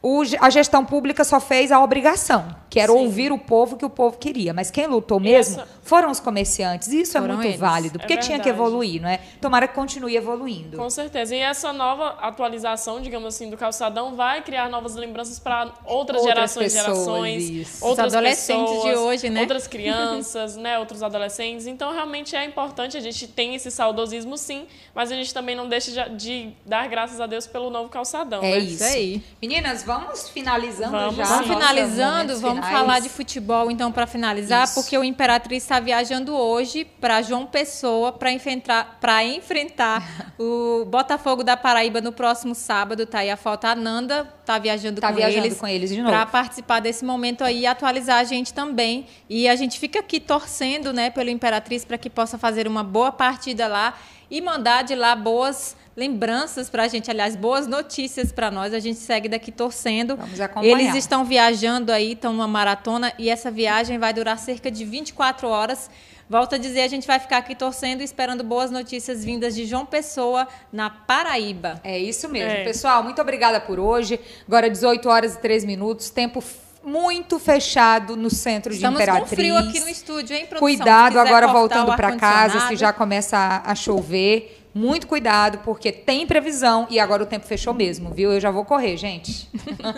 [0.02, 2.98] O- a gestão pública só fez a obrigação, que era Sim.
[2.98, 4.54] ouvir o povo que o povo queria.
[4.54, 6.88] Mas quem lutou mesmo Essa- foram os comerciantes.
[6.88, 7.60] E isso é Foram muito eles.
[7.60, 9.20] válido, porque É tinha que evoluir, não é?
[9.40, 10.76] Tomara que continue evoluindo.
[10.76, 11.34] Com certeza.
[11.34, 16.24] E essa nova atualização, digamos assim, do calçadão vai criar novas lembranças para outras, Outras
[16.24, 17.50] gerações e pessoas, gerações.
[17.50, 17.84] isso.
[17.86, 19.40] Outras Os adolescentes pessoas, de hoje, né?
[19.40, 20.78] Outras crianças, né?
[20.78, 21.66] Outros adolescentes.
[21.66, 22.96] Então, realmente é importante.
[22.96, 27.20] A gente tem esse saudosismo, sim, mas a gente também não deixa de, dar graças
[27.20, 28.42] a Deus pelo novo calçadão.
[28.42, 28.58] É né?
[28.58, 28.84] isso.
[28.84, 29.22] aí.
[29.40, 31.24] Meninas, vamos finalizando Vamos já.
[31.24, 32.78] Vamos finalizando, vamos finais.
[32.78, 34.74] falar de futebol então para finalizar, Isso.
[34.74, 41.42] porque o Imperatriz está viajando hoje para João Pessoa para enfrentar para enfrentar o Botafogo
[41.42, 45.14] da Paraíba no próximo sábado, tá aí a foto a Nanda tá viajando Tá com
[45.16, 46.10] viajando eles com eles de novo.
[46.10, 49.06] para participar desse momento aí e atualizar a gente também.
[49.28, 53.10] E a gente fica aqui torcendo, né, pelo Imperatriz para que possa fazer uma boa
[53.10, 53.94] partida lá
[54.30, 58.74] e mandar de lá boas lembranças para a gente, aliás, boas notícias para nós.
[58.74, 60.16] A gente segue daqui torcendo.
[60.16, 60.78] Vamos acompanhar.
[60.78, 65.48] Eles estão viajando aí, estão numa maratona e essa viagem vai durar cerca de 24
[65.48, 65.88] horas.
[66.28, 69.64] Volto a dizer, a gente vai ficar aqui torcendo e esperando boas notícias vindas de
[69.64, 71.80] João Pessoa, na Paraíba.
[71.84, 72.50] É isso mesmo.
[72.50, 72.64] É.
[72.64, 74.18] Pessoal, muito obrigada por hoje.
[74.46, 76.42] Agora 18 horas e 3 minutos, tempo
[76.86, 79.38] muito fechado no centro Estamos de com Imperatriz.
[79.38, 80.60] frio aqui no estúdio, hein, produção?
[80.60, 84.62] Cuidado agora voltando para casa, se já começa a, a chover.
[84.72, 88.30] Muito cuidado, porque tem previsão e agora o tempo fechou mesmo, viu?
[88.30, 89.48] Eu já vou correr, gente.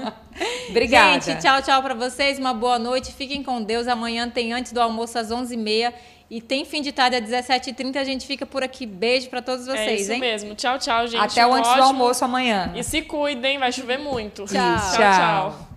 [0.70, 1.20] Obrigada.
[1.20, 2.38] Gente, tchau, tchau para vocês.
[2.38, 3.12] Uma boa noite.
[3.12, 3.88] Fiquem com Deus.
[3.88, 5.92] Amanhã tem antes do almoço às 11h30.
[6.30, 7.96] E tem fim de tarde às 17h30.
[7.96, 8.86] A gente fica por aqui.
[8.86, 10.20] Beijo para todos vocês, é isso hein?
[10.20, 10.54] mesmo.
[10.54, 11.22] Tchau, tchau, gente.
[11.22, 12.72] Até o Um antes do ótimo- almoço amanhã.
[12.76, 14.44] E se cuidem, vai chover muito.
[14.44, 14.76] Tchau.
[14.94, 14.96] tchau.
[14.96, 15.67] tchau.